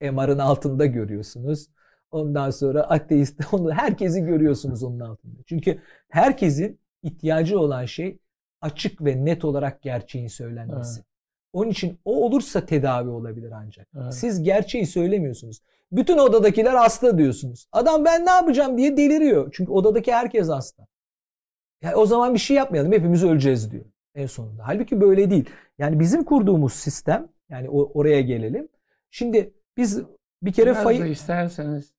[0.00, 1.66] MR'ın altında görüyorsunuz.
[2.10, 5.38] Ondan sonra ateist onu herkesi görüyorsunuz onun altında.
[5.46, 8.18] Çünkü herkesin ihtiyacı olan şey
[8.60, 11.02] açık ve net olarak gerçeğin söylenmesi.
[11.58, 13.88] Onun için o olursa tedavi olabilir ancak.
[14.02, 14.14] Evet.
[14.14, 15.60] Siz gerçeği söylemiyorsunuz.
[15.92, 17.66] Bütün odadakiler hasta diyorsunuz.
[17.72, 19.50] Adam ben ne yapacağım diye deliriyor.
[19.52, 20.86] Çünkü odadaki herkes hasta.
[21.82, 22.92] Ya o zaman bir şey yapmayalım.
[22.92, 23.84] Hepimiz öleceğiz diyor
[24.14, 24.62] en sonunda.
[24.66, 25.50] Halbuki böyle değil.
[25.78, 28.68] Yani bizim kurduğumuz sistem yani oraya gelelim.
[29.10, 30.02] Şimdi biz
[30.42, 31.92] bir kere Biraz fayı isterseniz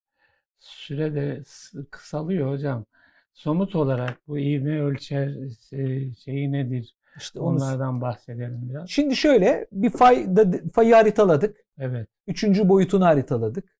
[0.59, 1.43] süre de
[1.91, 2.85] kısalıyor hocam.
[3.33, 5.35] Somut olarak bu ivme ölçer
[5.71, 6.95] e, şeyi nedir?
[7.17, 8.89] İşte onu Onlardan bahsedelim biraz.
[8.89, 11.57] Şimdi şöyle bir fay da, fayı haritaladık.
[11.79, 12.07] Evet.
[12.27, 13.75] Üçüncü boyutunu haritaladık.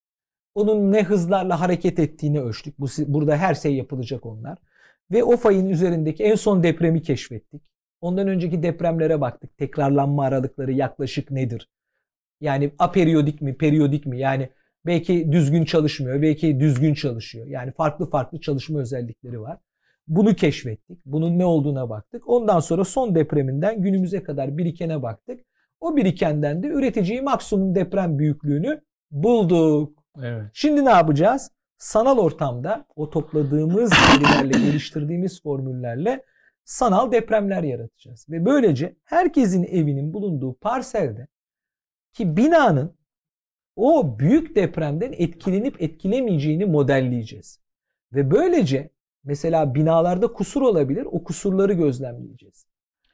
[0.55, 2.80] Onun ne hızlarla hareket ettiğini ölçtük.
[2.80, 4.57] Bu, burada her şey yapılacak onlar.
[5.11, 7.61] Ve o fayın üzerindeki en son depremi keşfettik.
[8.01, 9.57] Ondan önceki depremlere baktık.
[9.57, 11.69] Tekrarlanma aralıkları yaklaşık nedir?
[12.41, 14.19] Yani aperiyodik mi, periyodik mi?
[14.19, 14.49] Yani
[14.86, 17.47] belki düzgün çalışmıyor, belki düzgün çalışıyor.
[17.47, 19.57] Yani farklı farklı çalışma özellikleri var.
[20.10, 21.05] Bunu keşfettik.
[21.05, 22.30] Bunun ne olduğuna baktık.
[22.30, 25.45] Ondan sonra son depreminden günümüze kadar birikene baktık.
[25.80, 28.82] O birikenden de üreteceği maksimum deprem büyüklüğünü
[29.12, 30.03] bulduk.
[30.24, 30.43] Evet.
[30.53, 31.51] Şimdi ne yapacağız?
[31.78, 36.26] Sanal ortamda o topladığımız verilerle, geliştirdiğimiz formüllerle
[36.64, 38.26] sanal depremler yaratacağız.
[38.30, 41.28] Ve böylece herkesin evinin bulunduğu parselde
[42.14, 42.97] ki binanın
[43.76, 47.60] o büyük depremden etkilenip etkilemeyeceğini modelleyeceğiz.
[48.14, 48.89] Ve böylece
[49.24, 51.07] mesela binalarda kusur olabilir.
[51.11, 52.65] O kusurları gözlemleyeceğiz.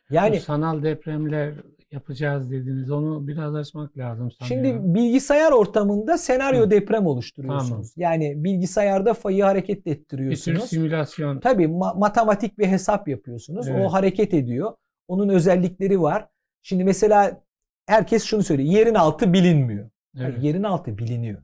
[0.09, 1.53] Yani Bu sanal depremler
[1.91, 2.91] yapacağız dediniz.
[2.91, 4.69] Onu biraz açmak lazım sanıyorum.
[4.81, 6.71] Şimdi bilgisayar ortamında senaryo Hı.
[6.71, 7.69] deprem oluşturuyorsunuz.
[7.69, 8.13] Tamam.
[8.13, 10.63] Yani bilgisayarda fayı hareket bir tür ettiriyorsunuz.
[10.63, 11.39] simülasyon.
[11.39, 13.67] Tabii ma- matematik bir hesap yapıyorsunuz.
[13.67, 13.85] Evet.
[13.85, 14.73] O hareket ediyor.
[15.07, 16.27] Onun özellikleri var.
[16.63, 17.41] Şimdi mesela
[17.87, 18.69] herkes şunu söylüyor.
[18.69, 19.89] Yerin altı bilinmiyor.
[20.19, 20.43] Evet.
[20.43, 21.43] yerin altı biliniyor.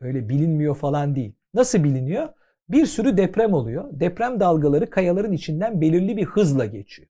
[0.00, 1.34] Öyle bilinmiyor falan değil.
[1.54, 2.28] Nasıl biliniyor?
[2.72, 3.84] Bir sürü deprem oluyor.
[3.92, 7.08] Deprem dalgaları kayaların içinden belirli bir hızla geçiyor.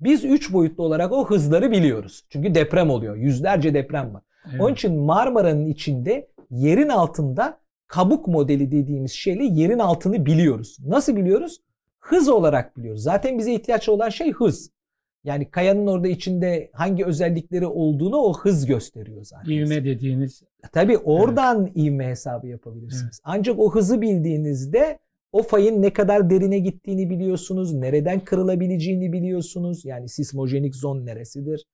[0.00, 2.24] Biz üç boyutlu olarak o hızları biliyoruz.
[2.28, 3.16] Çünkü deprem oluyor.
[3.16, 4.22] Yüzlerce deprem var.
[4.50, 4.60] Evet.
[4.60, 10.76] Onun için Marmara'nın içinde yerin altında kabuk modeli dediğimiz şeyle yerin altını biliyoruz.
[10.86, 11.60] Nasıl biliyoruz?
[12.00, 13.02] Hız olarak biliyoruz.
[13.02, 14.70] Zaten bize ihtiyaç olan şey hız.
[15.24, 19.52] Yani kayanın orada içinde hangi özellikleri olduğunu o hız gösteriyor zaten.
[19.52, 20.42] İvme dediğiniz
[20.72, 23.20] Tabii oradan ivme hesabı yapabilirsiniz.
[23.24, 24.98] Ancak o hızı bildiğinizde
[25.32, 27.74] o fayın ne kadar derine gittiğini biliyorsunuz.
[27.74, 29.84] Nereden kırılabileceğini biliyorsunuz.
[29.84, 31.66] Yani sismojenik zon neresidir?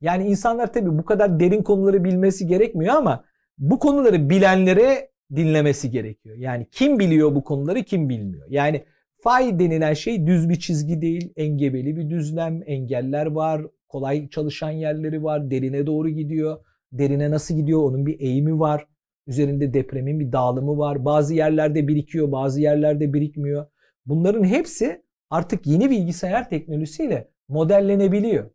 [0.00, 3.24] Yani insanlar tabii bu kadar derin konuları bilmesi gerekmiyor ama
[3.58, 6.36] bu konuları bilenlere dinlemesi gerekiyor.
[6.36, 8.46] Yani kim biliyor bu konuları kim bilmiyor.
[8.50, 8.84] Yani
[9.24, 11.32] fay denilen şey düz bir çizgi değil.
[11.36, 12.62] Engebeli bir düzlem.
[12.66, 13.62] Engeller var.
[13.88, 15.50] Kolay çalışan yerleri var.
[15.50, 16.64] Derine doğru gidiyor.
[16.92, 17.82] Derine nasıl gidiyor?
[17.82, 18.86] Onun bir eğimi var.
[19.26, 21.04] Üzerinde depremin bir dağılımı var.
[21.04, 23.66] Bazı yerlerde birikiyor, bazı yerlerde birikmiyor.
[24.06, 28.50] Bunların hepsi artık yeni bilgisayar teknolojisiyle modellenebiliyor.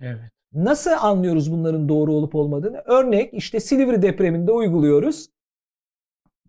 [0.00, 0.20] evet.
[0.52, 2.82] Nasıl anlıyoruz bunların doğru olup olmadığını?
[2.86, 5.28] Örnek işte Silivri depreminde uyguluyoruz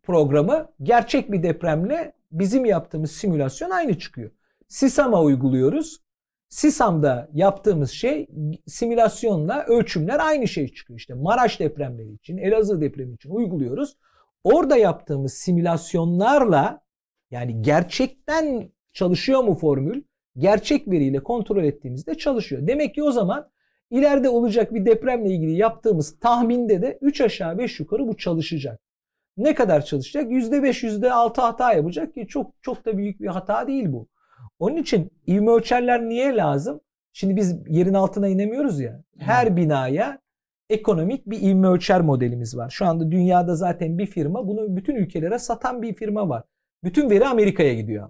[0.03, 0.71] programı.
[0.83, 4.31] Gerçek bir depremle bizim yaptığımız simülasyon aynı çıkıyor.
[4.67, 6.01] SISAM'a uyguluyoruz.
[6.49, 8.27] SISAM'da yaptığımız şey
[8.67, 10.99] simülasyonla ölçümler aynı şey çıkıyor.
[10.99, 13.97] İşte Maraş depremleri için, Elazığ depremi için uyguluyoruz.
[14.43, 16.81] Orada yaptığımız simülasyonlarla
[17.31, 20.03] yani gerçekten çalışıyor mu formül?
[20.37, 22.67] Gerçek veriyle kontrol ettiğimizde çalışıyor.
[22.67, 23.49] Demek ki o zaman
[23.89, 28.90] ileride olacak bir depremle ilgili yaptığımız tahminde de 3 aşağı 5 yukarı bu çalışacak.
[29.37, 30.31] Ne kadar çalışacak?
[30.31, 34.07] %5, %6 hata yapacak ki çok çok da büyük bir hata değil bu.
[34.59, 36.81] Onun için ivme ölçerler niye lazım?
[37.13, 39.03] Şimdi biz yerin altına inemiyoruz ya.
[39.19, 40.19] Her binaya
[40.69, 42.69] ekonomik bir ivme ölçer modelimiz var.
[42.69, 46.43] Şu anda dünyada zaten bir firma bunu bütün ülkelere satan bir firma var.
[46.83, 48.09] Bütün veri Amerika'ya gidiyor.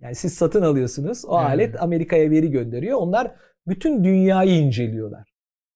[0.00, 1.24] Yani siz satın alıyorsunuz.
[1.24, 1.50] O Evet.
[1.50, 2.98] alet Amerika'ya veri gönderiyor.
[2.98, 3.34] Onlar
[3.66, 5.31] bütün dünyayı inceliyorlar.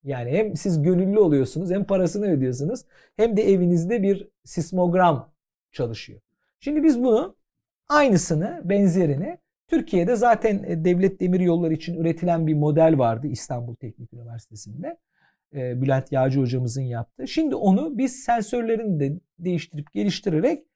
[0.07, 2.81] Yani hem siz gönüllü oluyorsunuz hem parasını ödüyorsunuz
[3.17, 5.33] hem de evinizde bir sismogram
[5.73, 6.21] çalışıyor.
[6.61, 7.37] Şimdi biz bunu
[7.89, 9.39] aynısını benzerini
[9.69, 14.99] Türkiye'de zaten e, devlet demir yolları için üretilen bir model vardı İstanbul Teknik Üniversitesi'nde.
[15.55, 17.29] E, Bülent Yağcı hocamızın yaptığı.
[17.29, 20.67] Şimdi onu biz sensörlerini de değiştirip geliştirerek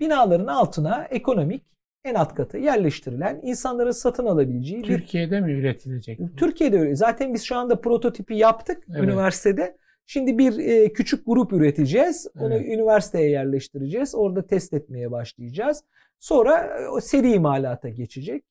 [0.00, 1.64] binaların altına ekonomik
[2.04, 6.20] en alt katı yerleştirilen insanların satın alabileceği bir Türkiye'de mi üretilecek?
[6.36, 6.96] Türkiye'de öyle.
[6.96, 9.02] Zaten biz şu anda prototipi yaptık Evet.
[9.04, 9.76] üniversitede.
[10.06, 12.26] Şimdi bir e, küçük grup üreteceğiz.
[12.38, 12.66] Onu Evet.
[12.66, 14.14] üniversiteye yerleştireceğiz.
[14.14, 15.84] Orada test etmeye başlayacağız.
[16.18, 18.44] Sonra e, o seri imalata geçecek.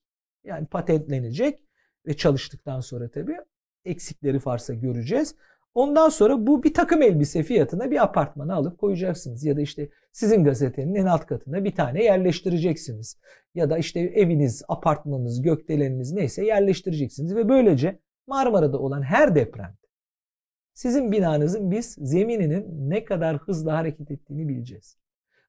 [0.44, 1.60] Yani patentlenecek
[2.08, 3.36] ve çalıştıktan sonra tabii
[3.86, 5.36] eksikleri varsa göreceğiz.
[5.74, 9.44] Ondan sonra bu bir takım elbise fiyatına bir apartmana alıp koyacaksınız.
[9.44, 13.18] Ya da işte sizin gazetenin en alt katına bir tane yerleştireceksiniz.
[13.56, 17.36] Ya da işte eviniz, apartmanınız, gökdeleniniz neyse yerleştireceksiniz.
[17.36, 19.82] Ve böylece Marmara'da olan her depremde
[20.74, 24.98] sizin binanızın biz zemininin ne kadar hızlı hareket ettiğini bileceğiz.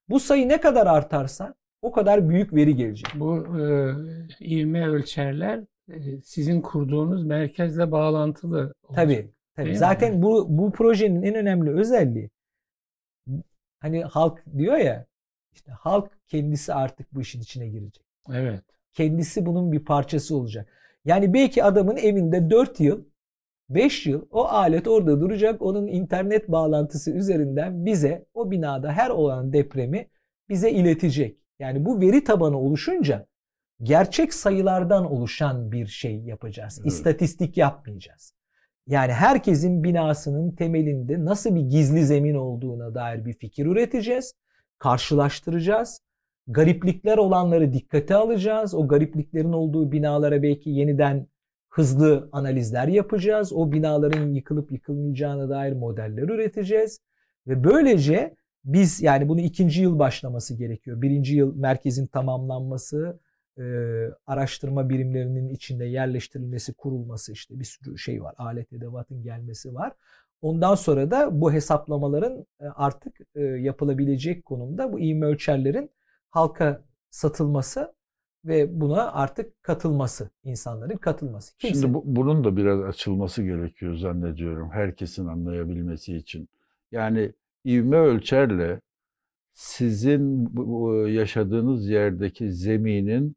[0.09, 3.07] Bu sayı ne kadar artarsa o kadar büyük veri gelecek.
[3.15, 3.93] Bu e,
[4.41, 8.95] ivme ölçerler e, sizin kurduğunuz merkezle bağlantılı olacak.
[8.95, 9.31] Tabii.
[9.55, 9.65] Tabii.
[9.65, 9.79] Değil mi?
[9.79, 12.29] Zaten bu bu projenin en önemli özelliği
[13.79, 15.05] hani halk diyor ya
[15.51, 18.05] işte halk kendisi artık bu işin içine girecek.
[18.33, 18.63] Evet.
[18.93, 20.69] Kendisi bunun bir parçası olacak.
[21.05, 23.05] Yani belki adamın evinde 4 yıl
[23.69, 25.61] 5 yıl o alet orada duracak.
[25.61, 30.09] Onun internet bağlantısı üzerinden bize o binada her olan depremi
[30.49, 31.37] bize iletecek.
[31.59, 33.27] Yani bu veri tabanı oluşunca
[33.81, 36.79] gerçek sayılardan oluşan bir şey yapacağız.
[36.81, 36.91] Evet.
[36.91, 38.33] İstatistik yapmayacağız.
[38.87, 44.33] Yani herkesin binasının temelinde nasıl bir gizli zemin olduğuna dair bir fikir üreteceğiz.
[44.77, 45.99] Karşılaştıracağız.
[46.47, 48.73] Gariplikler olanları dikkate alacağız.
[48.73, 51.27] O garipliklerin olduğu binalara belki yeniden
[51.69, 53.53] hızlı analizler yapacağız.
[53.53, 56.99] O binaların yıkılıp yıkılmayacağına dair modeller üreteceğiz.
[57.47, 61.01] Ve böylece biz yani bunu ikinci yıl başlaması gerekiyor.
[61.01, 63.19] Birinci yıl merkezin tamamlanması,
[63.57, 63.63] e,
[64.27, 68.35] araştırma birimlerinin içinde yerleştirilmesi, kurulması işte bir sürü şey var.
[68.37, 69.93] Alet edevatın gelmesi var.
[70.41, 72.45] Ondan sonra da bu hesaplamaların
[72.75, 75.89] artık e, yapılabilecek konumda bu ivme ölçerlerin
[76.29, 77.93] halka satılması
[78.45, 81.57] ve buna artık katılması, insanların katılması.
[81.57, 86.49] Kimse, Şimdi bu, bunun da biraz açılması gerekiyor zannediyorum herkesin anlayabilmesi için.
[86.91, 87.33] Yani
[87.65, 88.81] ivme ölçerle
[89.53, 90.49] sizin
[91.07, 93.35] yaşadığınız yerdeki zeminin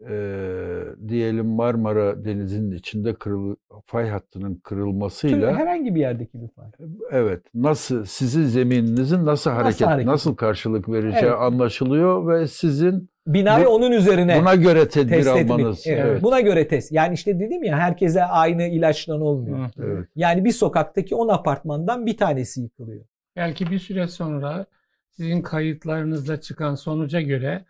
[0.00, 3.54] eee, diyelim Marmara Denizi'nin içinde kırıl,
[3.86, 6.78] fay hattının Tüm kırılmasıyla herhangi bir yerdeki bir fark.
[7.10, 11.38] evet nasıl sizin zemininizin nasıl hareket hareket nasıl karşılık vereceği Evet.
[11.40, 15.86] anlaşılıyor ve sizin Binayı Bu- onun üzerine buna göre tedbir test almanız.
[15.86, 16.22] Evet, Evet.
[16.22, 16.92] Buna göre test.
[16.92, 19.70] Yani işte dedim ya herkese aynı ilaçlan olmuyor.
[19.82, 20.08] Evet.
[20.16, 23.04] Yani bir sokaktaki 10 apartmandan bir tanesi yıkılıyor.
[23.36, 24.66] Belki bir süre sonra
[25.10, 27.64] sizin kayıtlarınızda çıkan sonuca göre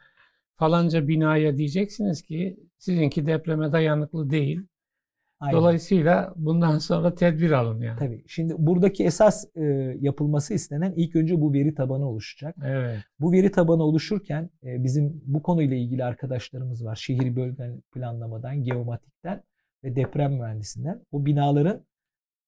[0.60, 4.60] falanca binaya diyeceksiniz ki sizinki depreme dayanıklı değil.
[5.40, 5.58] Aynen.
[5.58, 7.98] Dolayısıyla bundan sonra tedbir alın yani.
[7.98, 8.24] Tabii.
[8.26, 9.62] Şimdi buradaki esas e,
[10.00, 12.56] yapılması istenen ilk önce bu veri tabanı oluşacak.
[12.64, 12.98] Evet.
[13.20, 16.96] Bu veri tabanı oluşurken e, bizim bu konuyla ilgili arkadaşlarımız var.
[16.96, 19.42] Şehir bölge planlamadan, geomatikten
[19.84, 21.06] ve deprem mühendisinden.
[21.12, 21.86] O binaların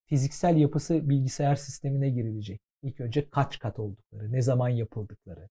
[0.05, 2.61] fiziksel yapısı bilgisayar sistemine girilecek.
[2.83, 5.49] İlk önce kaç kat oldukları, ne zaman yapıldıkları.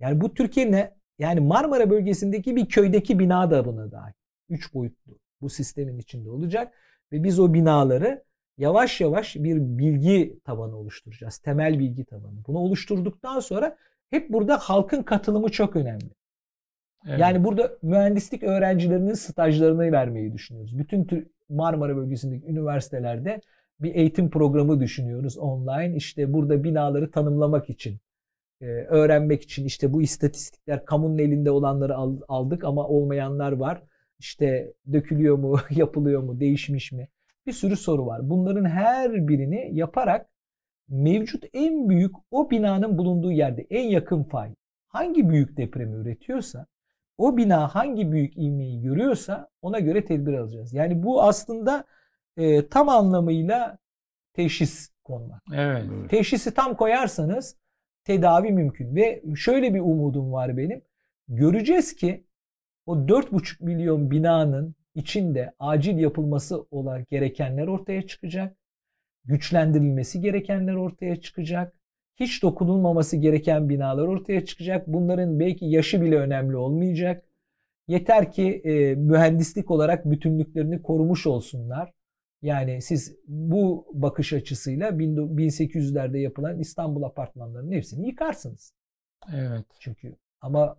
[0.00, 0.88] Yani bu Türkiye'nin
[1.18, 4.12] yani Marmara bölgesindeki bir köydeki bina da buna dahil.
[4.48, 6.74] Üç boyutlu bu sistemin içinde olacak
[7.12, 8.24] ve biz o binaları
[8.58, 11.38] yavaş yavaş bir bilgi tabanı oluşturacağız.
[11.38, 12.44] Temel bilgi tabanı.
[12.46, 13.76] Bunu oluşturduktan sonra
[14.10, 16.10] hep burada halkın katılımı çok önemli.
[17.06, 17.18] evet.
[17.20, 20.78] Yani burada mühendislik öğrencilerinin stajlarını vermeyi düşünüyoruz.
[20.78, 23.40] Bütün Tür- Marmara bölgesindeki üniversitelerde
[23.80, 25.96] bir eğitim programı düşünüyoruz online.
[25.96, 27.98] İşte burada binaları tanımlamak için,
[28.60, 33.82] e, öğrenmek için işte bu istatistikler kamunun elinde olanları al- aldık ama olmayanlar var.
[34.18, 37.08] İşte dökülüyor mu, yapılıyor mu, değişmiş mi?
[37.46, 38.30] Bir sürü soru var.
[38.30, 40.26] Bunların her birini yaparak
[40.88, 44.54] mevcut en büyük o binanın bulunduğu yerde en yakın fay
[44.88, 46.66] hangi büyük depremi üretiyorsa
[47.18, 50.74] o bina hangi büyük ivmeyi görüyorsa ona göre tedbir alacağız.
[50.74, 51.84] Yani bu aslında
[52.36, 53.78] e, tam anlamıyla
[54.32, 55.42] teşhis konmak.
[55.54, 55.84] Evet.
[56.10, 57.56] Teşhisi tam koyarsanız
[58.06, 60.82] tedavi mümkün ve şöyle bir umudum var benim.
[61.28, 62.24] Göreceğiz ki
[62.86, 68.56] o 4,5 milyon binanın içinde acil yapılması olan gerekenler ortaya çıkacak.
[69.24, 71.72] Güçlendirilmesi gerekenler ortaya çıkacak.
[72.16, 74.86] Hiç dokunulmaması gereken binalar ortaya çıkacak.
[74.86, 77.24] Bunların belki yaşı bile önemli olmayacak.
[77.88, 81.92] Yeter ki e, mühendislik olarak bütünlüklerini korumuş olsunlar.
[82.42, 88.72] Yani siz bu bakış açısıyla 1800'lerde yapılan İstanbul apartmanlarının hepsini yıkarsınız.
[89.34, 89.66] Evet.
[89.80, 90.76] Çünkü ama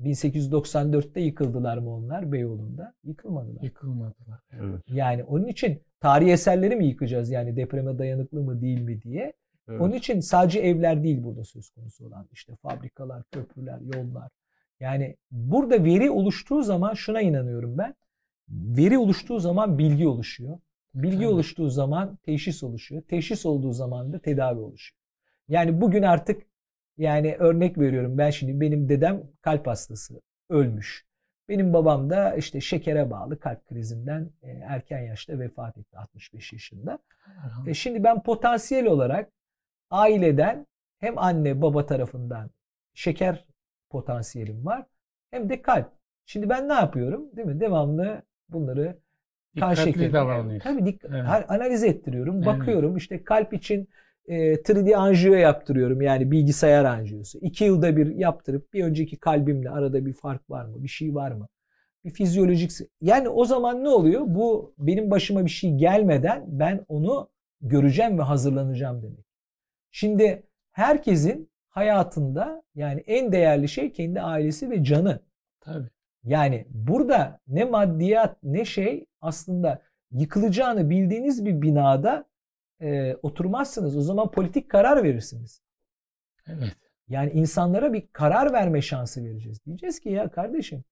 [0.00, 2.94] 1894'te yıkıldılar mı onlar Beyoğlu'nda?
[3.04, 3.62] Yıkılmadılar.
[3.62, 4.40] Yıkılmadılar.
[4.52, 4.82] Evet.
[4.88, 9.32] Yani onun için tarihi eserleri mi yıkacağız yani depreme dayanıklı mı değil mi diye.
[9.68, 9.80] Evet.
[9.80, 14.30] Onun için sadece evler değil burada söz konusu olan işte fabrikalar, köprüler, yollar.
[14.80, 17.94] Yani burada veri oluştuğu zaman şuna inanıyorum ben.
[18.48, 20.58] Veri oluştuğu zaman bilgi oluşuyor.
[20.94, 21.28] Bilgi Tabii.
[21.28, 23.02] oluştuğu zaman teşhis oluşuyor.
[23.02, 25.00] Teşhis olduğu zaman da tedavi oluşuyor.
[25.48, 26.42] Yani bugün artık
[26.96, 31.06] yani örnek veriyorum ben şimdi benim dedem kalp hastası ölmüş.
[31.48, 36.98] Benim babam da işte şekere bağlı kalp krizinden e, erken yaşta vefat etti 65 yaşında.
[37.66, 39.32] E şimdi ben potansiyel olarak
[39.90, 40.66] aileden
[40.98, 42.50] hem anne baba tarafından
[42.94, 43.44] şeker
[43.90, 44.86] potansiyelim var
[45.30, 45.92] hem de kalp.
[46.26, 47.36] Şimdi ben ne yapıyorum?
[47.36, 47.60] Değil mi?
[47.60, 48.98] Devamlı bunları
[49.60, 50.12] kan Dikkatli şekeri.
[50.12, 50.70] davranıyorsun.
[50.70, 51.24] Tabii dik- Evet.
[51.24, 52.36] her- analiz ettiriyorum.
[52.36, 52.46] Evet.
[52.46, 53.88] Bakıyorum işte kalp için
[54.26, 56.02] e, 3D anjiyo yaptırıyorum.
[56.02, 57.38] Yani bilgisayar anjiyosu.
[57.38, 60.82] İki yılda bir yaptırıp bir önceki kalbimle arada bir fark var mı?
[60.82, 61.48] Bir şey var mı?
[62.04, 62.70] Bir fizyolojik
[63.00, 64.22] yani o zaman ne oluyor?
[64.26, 67.28] Bu benim başıma bir şey gelmeden ben onu
[67.60, 69.24] göreceğim ve hazırlanacağım demek.
[69.90, 70.42] Şimdi
[70.72, 75.20] herkesin hayatında yani en değerli şey kendi ailesi ve canı.
[75.60, 75.88] Tabii.
[76.24, 82.24] Yani burada ne maddiyat ne şey aslında yıkılacağını bildiğiniz bir binada
[82.80, 83.96] e, oturmazsınız.
[83.96, 85.62] O zaman politik karar verirsiniz.
[86.46, 86.76] Evet.
[87.08, 89.64] Yani insanlara bir karar verme şansı vereceğiz.
[89.66, 90.84] Diyeceğiz ki ya kardeşim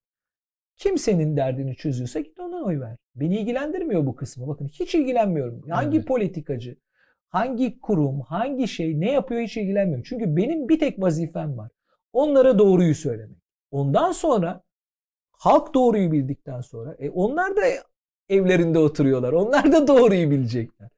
[0.77, 2.97] kimsenin derdini çözüyorsa git ona oy ver.
[3.15, 4.49] Beni ilgilendirmiyor bu kısmı.
[4.49, 5.63] Bakın hiç ilgilenmiyorum.
[5.69, 6.09] Hangi Evet.
[6.09, 6.77] politikacı,
[7.29, 10.05] hangi kurum, hangi şey ne yapıyor hiç ilgilenmiyorum.
[10.09, 11.71] Çünkü benim bir tek vazifem var.
[12.13, 13.39] Onlara doğruyu söylemek.
[13.71, 14.63] Ondan sonra
[15.39, 17.61] halk doğruyu bildikten sonra e onlar da
[18.29, 19.33] evlerinde oturuyorlar.
[19.33, 20.89] Onlar da doğruyu bilecekler.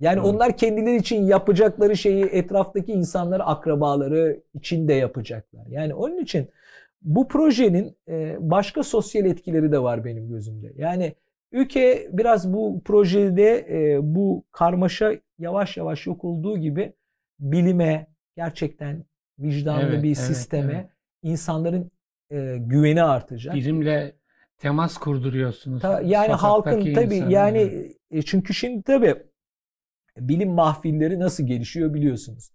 [0.00, 0.34] Yani Evet.
[0.34, 5.66] onlar kendileri için yapacakları şeyi etraftaki insanları, akrabaları için de yapacaklar.
[5.66, 6.48] Yani onun için
[7.02, 10.72] bu projenin e, başka sosyal etkileri de var benim gözümde.
[10.76, 11.14] Yani
[11.52, 16.92] ülke biraz bu projede e, bu karmaşa yavaş yavaş yok olduğu gibi
[17.40, 19.04] bilime gerçekten
[19.38, 20.86] vicdanlı Evet, bir evet, sisteme evet.
[21.22, 21.90] insanların
[22.30, 23.54] e, güveni artacak.
[23.54, 24.16] Bilimle
[24.58, 25.82] temas kurduruyorsunuz.
[25.82, 27.32] Ta- yani halkın tabii insanı.
[27.32, 29.14] yani e, çünkü şimdi tabii
[30.18, 32.50] bilim mahfilleri nasıl gelişiyor biliyorsunuz.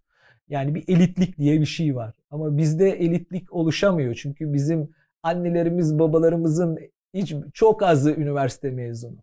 [0.50, 2.16] Yani bir elitlik diye bir şey var.
[2.30, 4.16] Ama bizde elitlik oluşamıyor.
[4.16, 4.90] Çünkü bizim
[5.24, 6.80] annelerimiz, babalarımızın
[7.14, 9.18] hiç çok azı üniversite mezunu.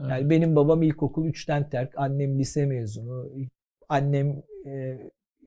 [0.00, 0.10] Evet.
[0.10, 3.30] Yani benim babam ilkokul 3'ten terk, annem lise mezunu.
[3.88, 4.98] Annem e,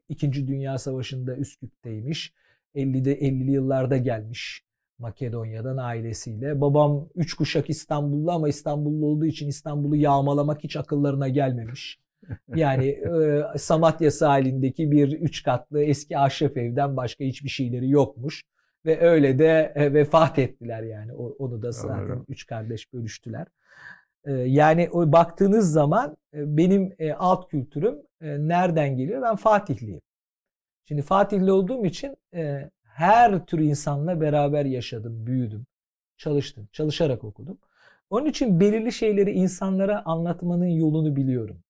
[0.10, 0.48] 2.
[0.48, 2.34] Dünya Savaşı'nda Üsküp'teymiş.
[2.76, 4.64] 50'de 50'li yıllarda gelmiş
[5.00, 6.62] Makedonya'dan ailesiyle.
[6.62, 12.00] Babam 3 kuşak İstanbullu ama İstanbullu olduğu için İstanbul'u yağmalamak hiç akıllarına gelmemiş.
[12.56, 18.44] Yani e, Samatya sahilindeki bir üç katlı eski ahşap evden başka hiçbir şeyleri yokmuş.
[18.86, 21.14] Ve öyle de e, vefat ettiler yani.
[21.14, 22.26] O, onu da zaten Doğru.
[22.28, 23.48] üç kardeş bölüştüler.
[24.26, 29.22] E, yani o baktığınız zaman e, benim e, alt kültürüm e, nereden geliyor?
[29.22, 30.02] Ben Fatihliyim.
[30.90, 35.66] Şimdi Fatihli olduğum için e, her tür insanla beraber yaşadım, büyüdüm,
[36.18, 37.58] çalıştım, çalışarak okudum.
[38.10, 41.64] Onun için belirli şeyleri insanlara anlatmanın yolunu biliyorum.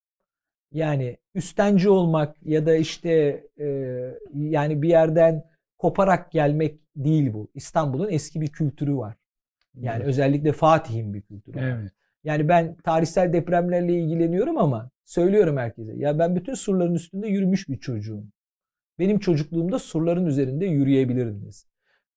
[0.72, 3.66] Yani üstenci olmak ya da işte e,
[4.34, 5.44] yani bir yerden
[5.78, 7.48] koparak gelmek değil bu.
[7.54, 9.16] İstanbul'un eski bir kültürü var.
[9.74, 11.62] Yani özellikle Fatih'in bir kültürü var.
[11.62, 11.92] Evet.
[12.24, 15.92] Yani ben tarihsel depremlerle ilgileniyorum ama söylüyorum herkese.
[15.96, 18.24] Ya ben bütün surların üstünde yürümüş bir çocuğum.
[19.00, 21.66] Benim çocukluğumda surların üzerinde yürüyebilirdiniz.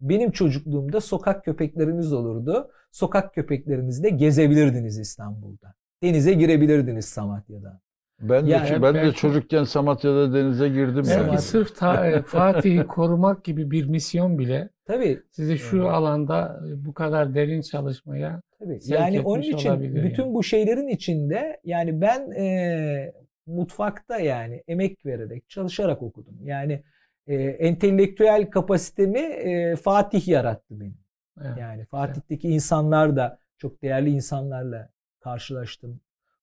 [0.02, 2.70] Benim çocukluğumda sokak köpekleriniz olurdu.
[2.92, 5.74] Sokak köpeklerinizle gezebilirdiniz İstanbul'da.
[6.04, 7.82] Denize girebilirdiniz Samatya'da.
[8.22, 11.38] Ben de, Yani ben de belki- çocukken Samatya'da denize girdim Belki yani.
[11.38, 15.88] sırf ta- e, Fatih'i korumak gibi bir misyon bile Tabii sizi şu Evet.
[15.92, 18.80] alanda e, bu kadar derin çalışmaya Tabii.
[18.86, 20.34] Yani onun için bütün yani.
[20.34, 23.14] bu şeylerin içinde yani ben e,
[23.46, 26.38] mutfakta yani emek vererek çalışarak okudum.
[26.44, 26.84] Yani
[27.28, 30.98] e, entelektüel kapasitemi e, Fatih yarattı benim.
[31.42, 31.58] Evet.
[31.60, 34.90] Yani Fatih'teki insanlar da çok değerli insanlarla
[35.20, 36.00] karşılaştım,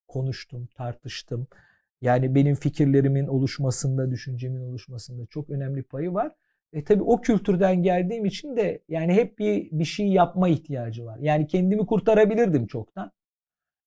[0.08, 1.46] konuştum, tartıştım.
[2.00, 6.32] Yani benim fikirlerimin oluşmasında, düşüncemin oluşmasında çok önemli payı var.
[6.72, 11.18] E tabii o kültürden geldiğim için de yani hep bir bir şey yapma ihtiyacı var.
[11.20, 13.12] Yani kendimi kurtarabilirdim çoktan.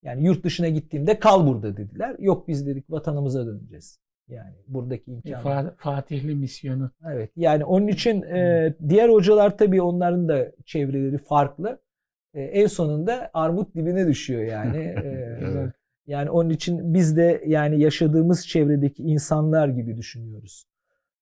[0.03, 2.15] Yani yurt dışına gittiğimde kal burada dediler.
[2.19, 3.99] Yok biz dedik vatanımıza döneceğiz.
[4.27, 5.63] Yani buradaki imkanlar.
[5.65, 6.91] Fa- Fatihli misyonu.
[7.13, 11.81] Evet yani onun için e, diğer hocalar tabii onların da çevreleri farklı.
[12.33, 14.77] E, en sonunda armut dibine düşüyor yani.
[15.03, 15.73] E, Evet.
[16.07, 20.65] Yani onun için biz de yani yaşadığımız çevredeki insanlar gibi düşünüyoruz.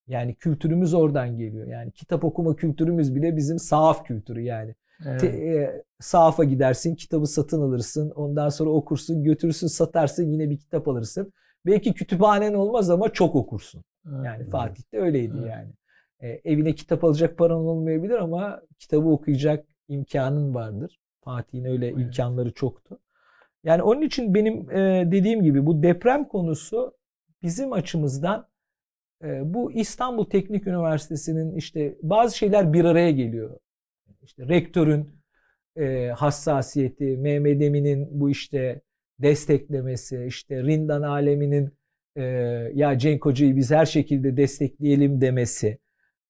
[0.07, 1.67] Yani kültürümüz oradan geliyor.
[1.67, 4.75] Yani kitap okuma kültürümüz bile bizim sahaf kültürü yani.
[5.05, 5.21] Evet.
[5.21, 10.87] Te- e, sahafa gidersin, kitabı satın alırsın, ondan sonra okursun, götürürsün, satarsın, yine bir kitap
[10.87, 11.33] alırsın.
[11.65, 13.83] Belki kütüphanen olmaz ama çok okursun.
[14.05, 14.51] Yani Evet.
[14.51, 15.49] Fatih'te öyleydi Evet.
[15.49, 15.71] yani.
[16.19, 20.99] E, evine kitap alacak paran olmayabilir ama kitabı okuyacak imkanın vardır.
[21.23, 21.97] Fatih'in öyle Evet.
[21.99, 22.99] imkanları çoktu.
[23.63, 26.93] Yani onun için benim e, dediğim gibi bu deprem konusu
[27.43, 28.47] bizim açımızdan
[29.23, 33.59] e, bu İstanbul Teknik Üniversitesi'nin işte bazı şeyler bir araya geliyor.
[34.22, 35.09] İşte rektörün
[35.76, 38.82] e, hassasiyeti, Mehmet Emin'in bu işte
[39.19, 41.72] desteklemesi, işte Rindan Alemi'nin
[42.15, 42.24] e,
[42.74, 45.78] ya Cenk Hoca'yı biz her şekilde destekleyelim demesi.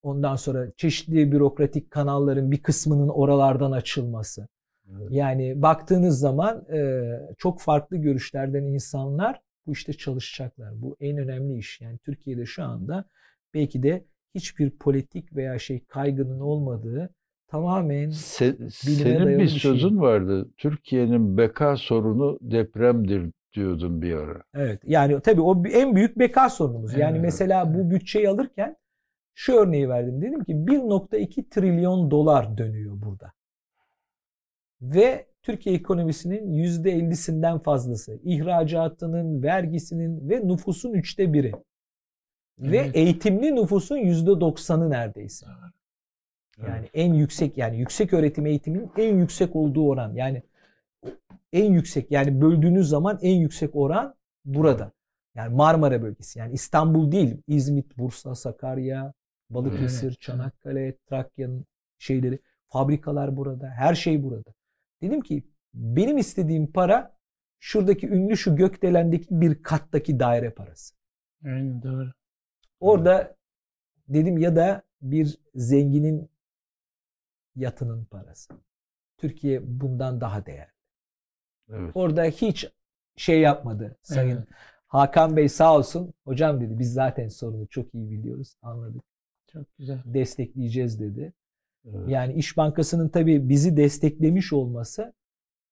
[0.02, 4.48] Ondan sonra çeşitli bürokratik kanalların bir kısmının oralardan açılması.
[4.90, 5.08] Evet.
[5.10, 7.02] Yani baktığınız zaman e,
[7.38, 10.82] çok farklı görüşlerden insanlar bu işte çalışacaklar.
[10.82, 11.80] Bu en önemli iş.
[11.80, 13.04] Yani Türkiye'de şu anda
[13.54, 17.14] belki de hiçbir politik veya şey kaygının olmadığı
[17.52, 19.60] tamamen Se- senin bir şey.
[19.60, 20.48] sözün vardı.
[20.58, 24.42] Türkiye'nin beka sorunu depremdir diyordun bir ara.
[24.54, 24.80] Evet.
[24.86, 26.94] Yani tabii o en büyük beka sorunumuz.
[26.98, 28.76] Yani Evet, mesela bu bütçeyi alırken
[29.34, 30.22] şu örneği verdim.
[30.22, 33.32] Dedim ki 1.2 trilyon dolar dönüyor burada.
[34.82, 38.20] Ve Türkiye ekonomisinin %50'sinden fazlası.
[38.24, 41.52] ihracatının, vergisinin ve nüfusun üçte biri.
[42.58, 42.96] Ve Evet.
[42.96, 45.46] eğitimli nüfusun %90'ı neredeyse.
[46.58, 50.14] Yani en yüksek yani yüksek öğretim eğitiminin en yüksek olduğu oran.
[50.14, 50.42] Yani
[51.52, 54.92] en yüksek yani böldüğünüz zaman en yüksek oran burada.
[55.34, 56.38] Yani Marmara bölgesi.
[56.38, 57.42] Yani İstanbul değil.
[57.46, 59.12] İzmit, Bursa, Sakarya,
[59.50, 61.66] Balıkesir, Evet, Çanakkale, Trakya'nın
[61.98, 62.38] şeyleri,
[62.68, 63.68] fabrikalar burada.
[63.68, 64.54] Her şey burada.
[65.02, 65.42] Dedim ki
[65.74, 67.16] benim istediğim para
[67.60, 70.94] şuradaki ünlü şu gökdelendeki bir kattaki daire parası.
[71.44, 72.12] Aynen doğru.
[72.80, 73.36] Orada
[74.08, 76.31] dedim ya da bir zenginin
[77.56, 78.54] yatının parası.
[79.18, 80.72] Türkiye bundan daha değerli.
[81.70, 81.90] Evet.
[81.94, 82.68] Orada hiç
[83.16, 84.48] şey yapmadı Sayın Evet,
[84.86, 86.14] Hakan Bey sağ olsun.
[86.24, 88.56] Hocam dedi biz zaten sorunu çok iyi biliyoruz.
[88.62, 89.02] Anladık.
[89.46, 89.98] çok güzel.
[90.04, 91.32] Destekleyeceğiz dedi.
[91.84, 92.08] evet.
[92.08, 95.12] Yani İş Bankası'nın tabii bizi desteklemiş olması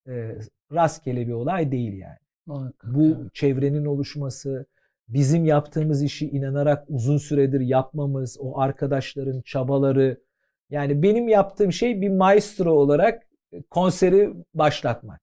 [0.09, 0.39] e,
[0.73, 2.19] rastgele bir olay değil yani.
[2.47, 3.35] Muhakkak, Bu evet.
[3.35, 4.67] çevrenin oluşması,
[5.09, 10.21] bizim yaptığımız işi inanarak uzun süredir yapmamız, o arkadaşların çabaları.
[10.71, 13.23] Yani benim yaptığım şey bir maestro olarak
[13.71, 15.21] konseri başlatmak.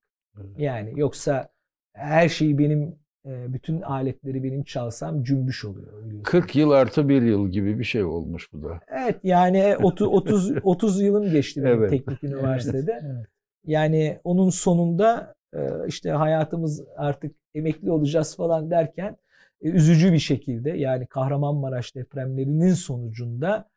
[0.57, 1.49] Yani yoksa
[1.93, 2.95] her şeyi benim
[3.25, 5.93] e, bütün aletleri benim çalsam cümbüş oluyor.
[5.97, 6.23] biliyorsun.
[6.23, 8.79] 40 yıl artı bir yıl gibi bir şey olmuş bu da.
[8.87, 11.89] Evet yani 30 30 30 yılım geçti benim Evet.
[11.89, 12.99] teknik üniversitede.
[13.05, 13.25] Evet.
[13.65, 19.17] Yani onun sonunda e, işte hayatımız artık emekli olacağız falan derken
[19.61, 23.69] e, üzücü bir şekilde yani Kahramanmaraş depremlerinin sonucunda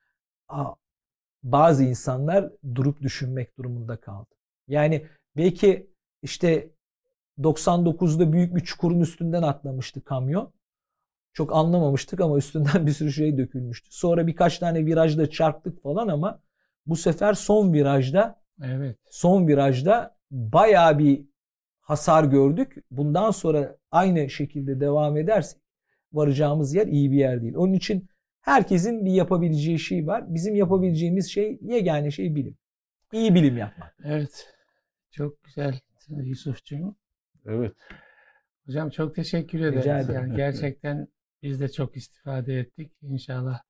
[1.43, 4.34] bazı insanlar durup düşünmek durumunda kaldı.
[4.68, 5.91] Yani belki
[6.22, 6.70] işte
[7.38, 10.53] 99'da büyük bir çukurun üstünden atlamıştı kamyon.
[11.32, 13.88] Çok anlamamıştık ama üstünden bir sürü şey dökülmüştü.
[13.91, 16.41] Sonra birkaç tane virajda çarptık falan ama
[16.86, 18.97] bu sefer son virajda Evet.
[19.11, 21.24] son virajda bayağı bir
[21.80, 22.76] hasar gördük.
[22.91, 25.61] Bundan sonra aynı şekilde devam edersek
[26.12, 27.55] varacağımız yer iyi bir yer değil.
[27.57, 28.09] Onun için
[28.41, 30.34] herkesin bir yapabileceği şey var.
[30.34, 32.57] Bizim yapabileceğimiz şey yegane şey bilim.
[33.12, 33.97] İyi bilim yapmak.
[34.05, 34.55] Evet.
[35.11, 36.95] Çok güzel Yusufcuğum.
[37.47, 37.72] Evet.
[38.66, 39.86] Hocam çok teşekkür ederiz.
[39.86, 40.14] ederim.
[40.14, 41.09] Yani gerçekten
[41.43, 42.93] biz de çok istifade ettik.
[43.03, 43.61] İnşallah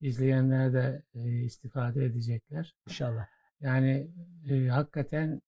[0.00, 2.74] izleyenler de e, istifade edecekler.
[2.88, 3.26] İnşallah.
[3.60, 4.10] Yani
[4.50, 5.40] e, hakikaten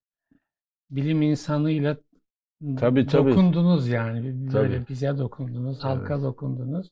[0.90, 1.96] bilim insanıyla
[2.78, 3.30] Tabii, tabii.
[3.30, 4.52] dokundunuz yani.
[4.52, 4.88] Böyle Tabii.
[4.88, 6.24] bize dokundunuz, halka Evet.
[6.24, 6.90] dokundunuz.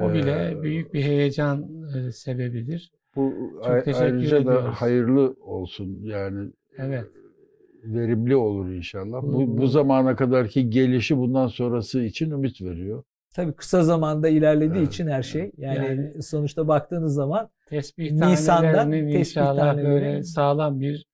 [0.00, 2.92] O bile Ee, büyük bir heyecan e, sebebidir.
[3.16, 3.32] Bu
[3.64, 4.74] Çok teşekkür ayrıca da ediyoruz.
[4.74, 7.04] hayırlı olsun yani Evet.
[7.84, 9.22] verimli olur inşallah.
[9.22, 13.02] Bu, Bu- bu zamana kadarki gelişi bundan sonrası için ümit veriyor.
[13.34, 15.50] Tabii kısa zamanda ilerlediği Evet, için her şey.
[15.56, 21.06] Yani, Yani- sonuçta baktığınız zaman Tesbih Nisan'dan tesbih inşallah böyle sağlam bir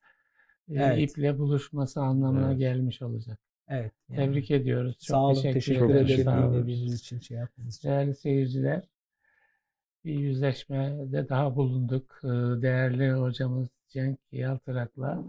[0.70, 1.10] Evet.
[1.10, 2.58] iple buluşması anlamına Evet.
[2.58, 3.38] gelmiş olacak.
[3.68, 3.92] Evet.
[4.08, 4.92] yani Tebrik ediyoruz.
[4.98, 5.34] Çok Sağ olun.
[5.34, 6.26] teşekkür, Teşekkür, ederiz.
[6.26, 7.88] dinlediğiniz için, şey yaptığınız için.
[7.88, 8.82] Değerli seyirciler,
[10.04, 12.20] bir yüzleşmede daha bulunduk.
[12.24, 12.28] Ee,
[12.62, 15.24] Değerli hocamız Cenk Yaltırak'la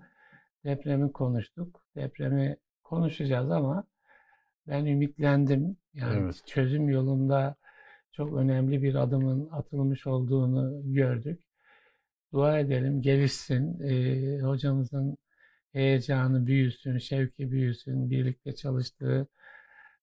[0.63, 1.81] depremi konuştuk.
[1.95, 3.83] Depremi konuşacağız ama
[4.67, 5.77] ben ümitlendim.
[5.93, 6.41] Yani Evet.
[6.45, 7.55] çözüm yolunda
[8.11, 11.41] çok önemli bir adımın atılmış olduğunu gördük.
[12.33, 13.79] Dua edelim, gelişsin.
[13.83, 15.17] Ee, hocamızın
[15.75, 19.27] heyecanı büyüsün, şevki büyüsün, birlikte çalıştığı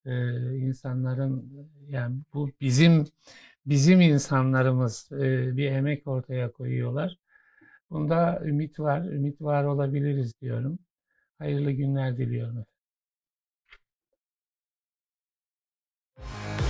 [0.07, 0.13] e,
[0.59, 1.51] insanların
[1.89, 3.05] yani bu bizim
[3.67, 7.19] bizim insanlarımız e, bir emek ortaya koyuyorlar.
[7.91, 10.79] Bunda ümit var, ümit var olabiliriz diyorum.
[11.39, 12.59] Hayırlı günler diliyorum.
[16.19, 16.62] efendim.